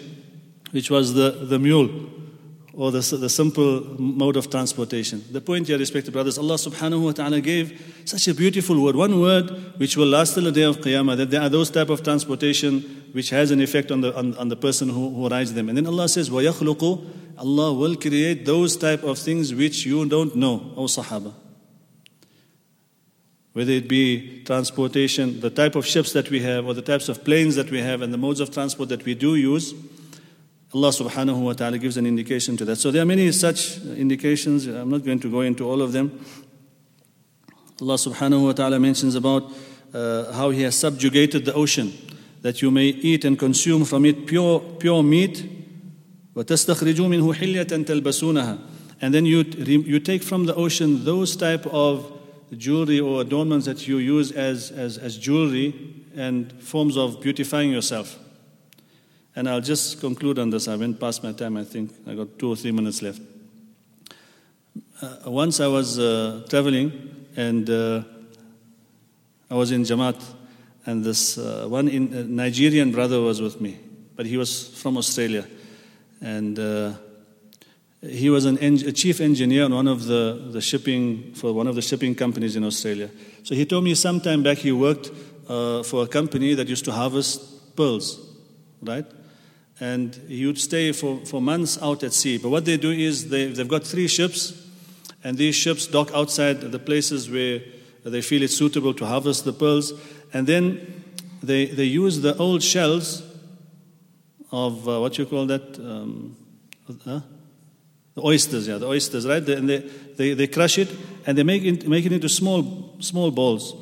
which 0.71 0.91
was 0.91 1.15
the, 1.15 1.31
the 1.31 1.59
mule 1.59 1.89
or 2.75 2.91
the, 2.91 3.01
the 3.17 3.29
simple 3.29 3.85
mode 3.99 4.37
of 4.37 4.51
transportation. 4.51 5.23
The 5.31 5.41
point 5.41 5.67
here, 5.69 5.79
respected 5.79 6.13
brothers, 6.13 6.39
Allah 6.39 6.55
subhanahu 6.55 7.05
wa 7.05 7.13
ta'ala 7.13 7.41
gave 7.41 8.03
such 8.07 8.29
a 8.29 8.35
beautiful 8.35 8.83
word, 8.83 8.97
one 8.97 9.21
word 9.21 9.51
which 9.79 9.97
will 9.97 10.07
last 10.07 10.35
till 10.35 10.45
the 10.45 10.53
day 10.53 10.63
of 10.63 10.79
Qiyamah, 10.79 11.17
that 11.19 11.31
there 11.31 11.43
are 11.43 11.51
those 11.51 11.71
type 11.71 11.91
of 11.91 12.03
transportation 12.03 12.81
which 13.13 13.29
has 13.31 13.51
an 13.51 13.61
effect 13.61 13.91
on 13.91 14.01
the, 14.01 14.17
on, 14.17 14.35
on 14.37 14.49
the 14.49 14.57
person 14.57 14.89
who, 14.89 15.11
who 15.11 15.29
rides 15.29 15.53
them. 15.53 15.69
And 15.69 15.77
then 15.77 15.87
Allah 15.87 16.09
says, 16.09 16.31
وَيَخْلُقُ 16.31 17.11
Allah 17.39 17.73
will 17.75 17.97
create 17.97 18.47
those 18.47 18.77
type 18.77 19.03
of 19.03 19.19
things 19.19 19.55
which 19.55 19.85
you 19.85 20.07
don't 20.07 20.35
know, 20.35 20.73
O 20.77 20.85
Sahaba. 20.85 21.35
whether 23.57 23.73
it 23.73 23.89
be 23.89 24.43
transportation, 24.45 25.41
the 25.41 25.51
type 25.51 25.75
of 25.75 25.85
ships 25.85 26.13
that 26.13 26.31
we 26.31 26.41
have, 26.41 26.67
or 26.67 26.75
the 26.75 26.83
types 26.83 27.09
of 27.09 27.23
planes 27.25 27.55
that 27.57 27.71
we 27.71 27.81
have, 27.81 28.01
and 28.01 28.13
the 28.13 28.19
modes 28.19 28.41
of 28.41 28.51
transport 28.51 28.89
that 28.89 29.05
we 29.05 29.15
do 29.15 29.35
use, 29.35 29.75
Allah 30.75 30.89
subhanahu 30.89 31.43
wa 31.43 31.53
ta'ala 31.53 31.77
gives 31.77 31.99
an 31.99 32.07
indication 32.07 32.57
to 32.57 32.65
that. 32.65 32.77
So 32.77 32.91
there 32.91 33.03
are 33.03 33.07
many 33.07 33.31
such 33.33 33.79
indications. 33.79 34.67
I'm 34.67 34.89
not 34.89 35.05
going 35.05 35.21
to 35.21 35.31
go 35.31 35.43
into 35.43 35.69
all 35.69 35.83
of 35.83 35.93
them. 35.93 36.25
Allah 37.79 37.97
subhanahu 37.97 38.47
wa 38.47 38.53
ta'ala 38.53 38.81
mentions 38.81 39.15
about 39.15 39.53
uh, 39.93 40.33
how 40.33 40.49
He 40.49 40.63
has 40.63 40.75
subjugated 40.75 41.45
the 41.45 41.53
ocean, 41.53 41.93
that 42.41 42.63
you 42.63 42.71
may 42.71 42.87
eat 42.87 43.27
and 43.27 43.39
consume 43.39 43.85
from 43.85 44.07
it 44.07 44.27
pure, 44.27 44.61
pure 44.79 45.03
meat. 45.03 45.47
وَتَسْتَخْرِجُوا 46.35 47.07
مِنْهُ 47.07 47.35
حِلْيَةً 47.35 47.85
تَلْبَسُونَهَا 47.85 48.59
And 49.03 49.13
then 49.13 49.27
you, 49.27 49.41
you 49.41 50.01
take 50.01 50.23
from 50.23 50.47
the 50.47 50.55
ocean 50.55 51.05
those 51.05 51.37
type 51.37 51.67
of 51.67 52.16
jewelry 52.56 53.00
or 53.00 53.22
adornments 53.22 53.66
that 53.66 53.88
you 53.88 53.98
use 53.98 54.32
as, 54.32 54.72
as, 54.72 54.98
as 54.98 55.18
jewelry 55.18 55.96
and 56.16 56.52
forms 56.62 56.98
of 56.98 57.22
beautifying 57.22 57.72
yourself. 57.72 58.18
And 59.36 59.48
I'll 59.48 59.62
just 59.62 60.00
conclude 60.00 60.40
on 60.40 60.50
this. 60.50 60.68
I 60.68 60.76
went 60.76 61.00
past 61.00 61.24
my 61.24 61.32
time, 61.32 61.58
I 61.58 61.64
think. 61.64 61.92
I 62.08 62.16
got 62.16 62.40
two 62.40 62.50
or 62.50 62.56
three 62.56 62.72
minutes 62.72 63.02
left. 63.02 63.22
Uh, 65.02 65.30
once 65.30 65.60
I 65.60 65.68
was 65.68 66.00
uh, 66.00 66.44
traveling 66.50 67.26
and 67.36 67.70
uh, 67.70 68.04
I 69.50 69.56
was 69.56 69.72
in 69.72 69.84
Jamaat, 69.84 70.22
and 70.86 71.04
this 71.04 71.38
uh, 71.38 71.68
one 71.68 71.88
in, 71.88 72.14
uh, 72.14 72.24
Nigerian 72.28 72.92
brother 72.92 73.22
was 73.22 73.42
with 73.42 73.62
me, 73.62 73.78
but 74.16 74.26
he 74.26 74.38
was 74.38 74.70
from 74.82 74.98
Australia. 74.98 75.46
And 76.22 76.58
uh, 76.58 76.94
he 78.02 78.30
was 78.30 78.46
an 78.46 78.58
en- 78.60 78.86
a 78.86 78.92
chief 78.92 79.20
engineer 79.20 79.66
on 79.66 79.74
one 79.74 79.88
of 79.88 80.06
the, 80.06 80.50
the 80.52 80.62
shipping, 80.62 81.34
for 81.34 81.54
one 81.54 81.68
of 81.68 81.76
the 81.76 81.82
shipping 81.82 82.14
companies 82.14 82.56
in 82.56 82.64
Australia. 82.64 83.10
So 83.44 83.56
he 83.56 83.66
told 83.66 83.84
me 83.84 83.96
some 83.96 84.22
time 84.22 84.44
back 84.44 84.60
he 84.60 84.72
worked 84.72 85.10
uh, 85.50 85.84
for 85.84 86.04
a 86.04 86.08
company 86.08 86.54
that 86.54 86.68
used 86.68 86.86
to 86.86 86.92
harvest 86.92 87.76
pearls, 87.76 88.20
right? 88.82 89.06
And 89.80 90.14
he 90.28 90.46
would 90.46 90.60
stay 90.60 90.92
for, 90.92 91.26
for 91.26 91.42
months 91.42 91.82
out 91.82 92.04
at 92.04 92.14
sea. 92.14 92.38
But 92.38 92.50
what 92.50 92.66
they 92.66 92.78
do 92.78 92.92
is 92.92 93.30
they, 93.30 93.48
they've 93.48 93.68
got 93.68 93.84
three 93.84 94.08
ships, 94.08 94.54
and 95.24 95.38
these 95.38 95.56
ships 95.56 95.88
dock 95.88 96.12
outside 96.14 96.62
the 96.62 96.80
places 96.80 97.30
where 97.30 97.62
they 98.04 98.22
feel 98.22 98.44
it's 98.44 98.56
suitable 98.56 98.94
to 98.94 99.06
harvest 99.06 99.46
the 99.46 99.54
pearls. 99.54 99.94
And 100.34 100.48
then 100.48 101.04
they, 101.42 101.66
they 101.66 101.84
use 101.84 102.22
the 102.22 102.36
old 102.38 102.64
shells 102.64 103.24
of 104.52 104.88
uh, 104.88 105.00
what 105.00 105.18
you 105.18 105.26
call 105.26 105.46
that? 105.48 105.80
Um, 105.80 106.36
the 108.18 108.26
oysters, 108.26 108.68
yeah, 108.68 108.80
the 108.80 108.88
oysters, 108.88 109.28
right? 109.28 109.46
They, 109.46 109.54
and 109.54 109.70
they, 109.70 109.78
they, 110.16 110.34
they 110.34 110.48
crush 110.48 110.80
it 110.80 110.90
and 111.28 111.38
they 111.38 111.44
make 111.44 111.64
it, 111.64 111.88
make 111.88 112.04
it 112.04 112.12
into 112.12 112.28
small, 112.28 112.96
small 113.00 113.30
balls. 113.30 113.76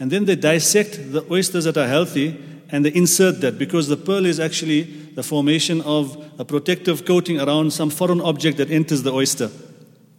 And 0.00 0.10
then 0.10 0.24
they 0.24 0.34
dissect 0.34 1.12
the 1.12 1.24
oysters 1.30 1.66
that 1.66 1.76
are 1.76 1.86
healthy 1.86 2.36
and 2.70 2.84
they 2.84 2.92
insert 2.92 3.40
that 3.42 3.60
because 3.60 3.86
the 3.86 3.96
pearl 3.96 4.26
is 4.26 4.40
actually 4.40 4.82
the 5.14 5.22
formation 5.22 5.82
of 5.82 6.20
a 6.36 6.44
protective 6.44 7.04
coating 7.04 7.40
around 7.40 7.72
some 7.72 7.88
foreign 7.88 8.20
object 8.20 8.56
that 8.56 8.72
enters 8.72 9.04
the 9.04 9.12
oyster. 9.12 9.52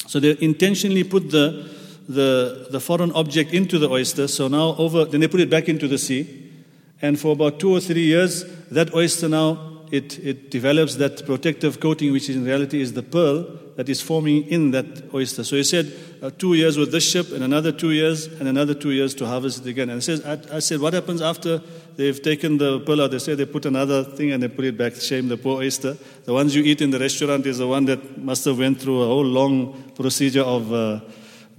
So 0.08 0.22
they 0.22 0.38
intentionally 0.40 1.04
put 1.04 1.30
the, 1.30 1.70
the, 2.08 2.70
the 2.72 2.80
foreign 2.80 3.12
object 3.12 3.52
into 3.52 3.80
the 3.80 3.90
oyster. 3.90 4.30
So 4.30 4.48
now 4.48 4.76
over, 4.78 5.04
then 5.04 5.20
they 5.20 5.28
put 5.28 5.42
it 5.42 5.50
back 5.50 5.68
into 5.68 5.90
the 5.90 5.98
sea. 5.98 6.54
And 7.02 7.20
for 7.20 7.34
about 7.34 7.60
two 7.60 7.72
or 7.72 7.82
three 7.82 8.06
years, 8.06 8.46
that 8.72 8.94
oyster 8.94 9.28
now 9.28 9.76
it, 9.91 10.20
it 10.20 10.51
develops 10.51 10.96
that 10.96 11.25
protective 11.25 11.79
coating, 11.79 12.12
which 12.12 12.29
in 12.29 12.44
reality 12.44 12.82
is 12.82 12.94
the 12.94 13.03
pearl 13.03 13.44
that 13.75 13.88
is 13.89 14.01
forming 14.01 14.48
in 14.48 14.72
that 14.72 15.13
oyster. 15.13 15.44
So 15.44 15.56
he 15.56 15.63
said, 15.63 15.94
uh, 16.22 16.32
two 16.32 16.56
years 16.56 16.77
with 16.77 16.91
this 16.91 17.10
ship, 17.10 17.32
and 17.32 17.44
another 17.44 17.72
two 17.72 17.91
years, 17.91 18.25
and 18.25 18.48
another 18.48 18.74
two 18.74 18.91
years 18.91 19.13
to 19.15 19.25
harvest 19.25 19.65
it 19.65 19.70
again. 19.70 19.89
And 19.89 20.03
says, 20.03 20.25
I, 20.25 20.58
I, 20.58 20.60
said, 20.60 20.79
what 20.79 20.94
happens 20.94 21.22
after 21.22 21.62
they've 21.96 22.22
taken 22.22 22.58
the 22.58 22.79
pearl 22.82 23.01
out? 23.01 23.12
They 23.12 23.20
say 23.20 23.36
they 23.36 23.46
put 23.46 23.65
another 23.65 24.03
thing 24.03 24.32
and 24.32 24.41
they 24.41 24.48
put 24.48 24.65
it 24.65 24.77
back. 24.77 24.96
Shame 24.96 25.27
the 25.27 25.38
poor 25.38 25.58
oyster. 25.58 25.96
The 26.25 26.34
ones 26.34 26.56
you 26.56 26.63
eat 26.63 26.82
in 26.82 26.89
the 26.89 27.00
restaurant 27.00 27.46
is 27.46 27.59
the 27.59 27.68
one 27.68 27.85
that 27.85 28.18
must 28.18 28.46
have 28.46 28.57
went 28.57 28.81
through 28.81 29.03
a 29.03 29.05
whole 29.05 29.25
long 29.25 29.92
procedure 29.96 30.42
of 30.42 30.74
uh, 30.74 31.01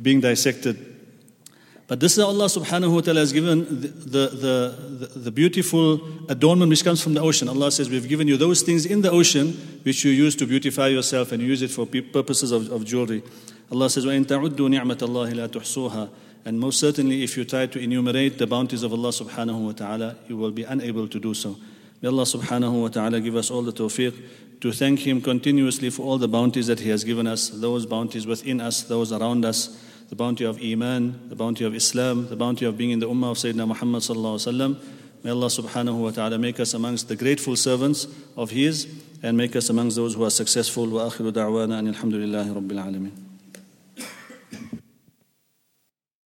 being 0.03 0.21
dissected. 0.21 0.98
But 1.88 2.00
this 2.00 2.14
is 2.14 2.24
Allah 2.24 2.46
subhanahu 2.46 2.96
wa 2.96 3.02
ta'ala 3.02 3.20
has 3.20 3.34
given 3.34 3.66
the, 3.82 3.88
the, 3.88 4.28
the, 4.30 5.20
the, 5.20 5.32
beautiful 5.32 6.00
adornment 6.30 6.70
which 6.70 6.84
comes 6.84 7.04
from 7.04 7.14
the 7.14 7.22
ocean. 7.22 7.50
Allah 7.50 7.72
says, 7.72 7.90
We've 7.90 8.08
given 8.08 8.28
you 8.28 8.38
those 8.38 8.62
things 8.62 8.86
in 8.86 9.02
the 9.02 9.12
ocean 9.12 9.52
which 9.84 10.06
you 10.06 10.12
use 10.12 10.36
to 10.38 10.46
beautify 10.46 10.88
yourself 10.88 11.34
and 11.34 11.44
use 11.44 11.62
it 11.62 11.72
for 11.72 11.86
purposes 11.86 12.52
of, 12.52 12.72
of 12.72 12.86
jewelry. 12.86 13.22
Allah 13.70 13.90
says, 13.90 14.06
وَإِن 14.06 14.26
تَعُدُّوا 14.26 14.56
نِعْمَةَ 14.56 14.96
اللَّهِ 14.96 15.34
لَا 15.34 15.48
تُحْصُوهَا 15.50 16.10
And 16.46 16.58
most 16.58 16.80
certainly, 16.80 17.22
if 17.22 17.36
you 17.36 17.44
try 17.44 17.66
to 17.66 17.80
enumerate 17.80 18.38
the 18.38 18.48
bounties 18.48 18.84
of 18.84 18.94
Allah 18.94 19.10
subhanahu 19.10 19.66
wa 19.66 19.72
ta'ala, 19.74 20.16
you 20.30 20.38
will 20.38 20.52
be 20.52 20.64
unable 20.64 21.10
to 21.10 21.20
do 21.20 21.34
so. 21.34 21.58
May 22.02 22.08
Allah 22.08 22.24
subhanahu 22.24 22.82
wa 22.82 22.88
ta'ala 22.88 23.20
give 23.20 23.36
us 23.36 23.52
all 23.52 23.62
the 23.62 23.74
tawfiq 23.74 24.62
to 24.62 24.72
thank 24.72 25.00
Him 25.00 25.22
continuously 25.22 25.90
for 25.90 26.04
all 26.04 26.18
the 26.18 26.30
bounties 26.30 26.68
that 26.68 26.80
He 26.80 26.90
has 26.90 27.04
given 27.04 27.28
us, 27.28 27.50
those 27.50 27.86
bounties 27.86 28.26
within 28.26 28.62
us, 28.62 28.84
those 28.84 29.12
around 29.12 29.44
us 29.44 29.78
the 30.09 30.17
bounty 30.17 30.45
of 30.45 30.61
Iman, 30.63 31.29
the 31.29 31.37
bounty 31.37 31.65
of 31.65 31.75
Islam, 31.75 32.29
the 32.29 32.37
bounty 32.37 32.65
of 32.65 32.77
being 32.79 32.91
in 32.91 32.99
the 32.99 33.09
Ummah 33.09 33.33
of 33.33 33.37
Sayyidina 33.37 33.67
Muhammad. 33.69 34.83
May 35.23 35.31
Allah 35.31 35.47
subhanahu 35.47 36.01
wa 36.01 36.11
ta'ala 36.11 36.39
make 36.39 36.61
us 36.61 36.75
amongst 36.75 37.09
the 37.09 37.17
grateful 37.17 37.57
servants 37.57 38.07
of 38.37 38.51
His 38.51 38.87
and 39.23 39.37
make 39.37 39.57
us 39.57 39.69
amongst 39.69 39.97
those 39.97 40.15
who 40.15 40.25
are 40.25 40.31
successful. 40.31 40.87
Wa 40.89 41.11
akhiru 41.11 41.33
da'wana 41.33 41.79
and 41.79 41.95
alhamdulillahi 41.95 42.55
rabbil 42.55 42.83
alameen. 42.83 43.28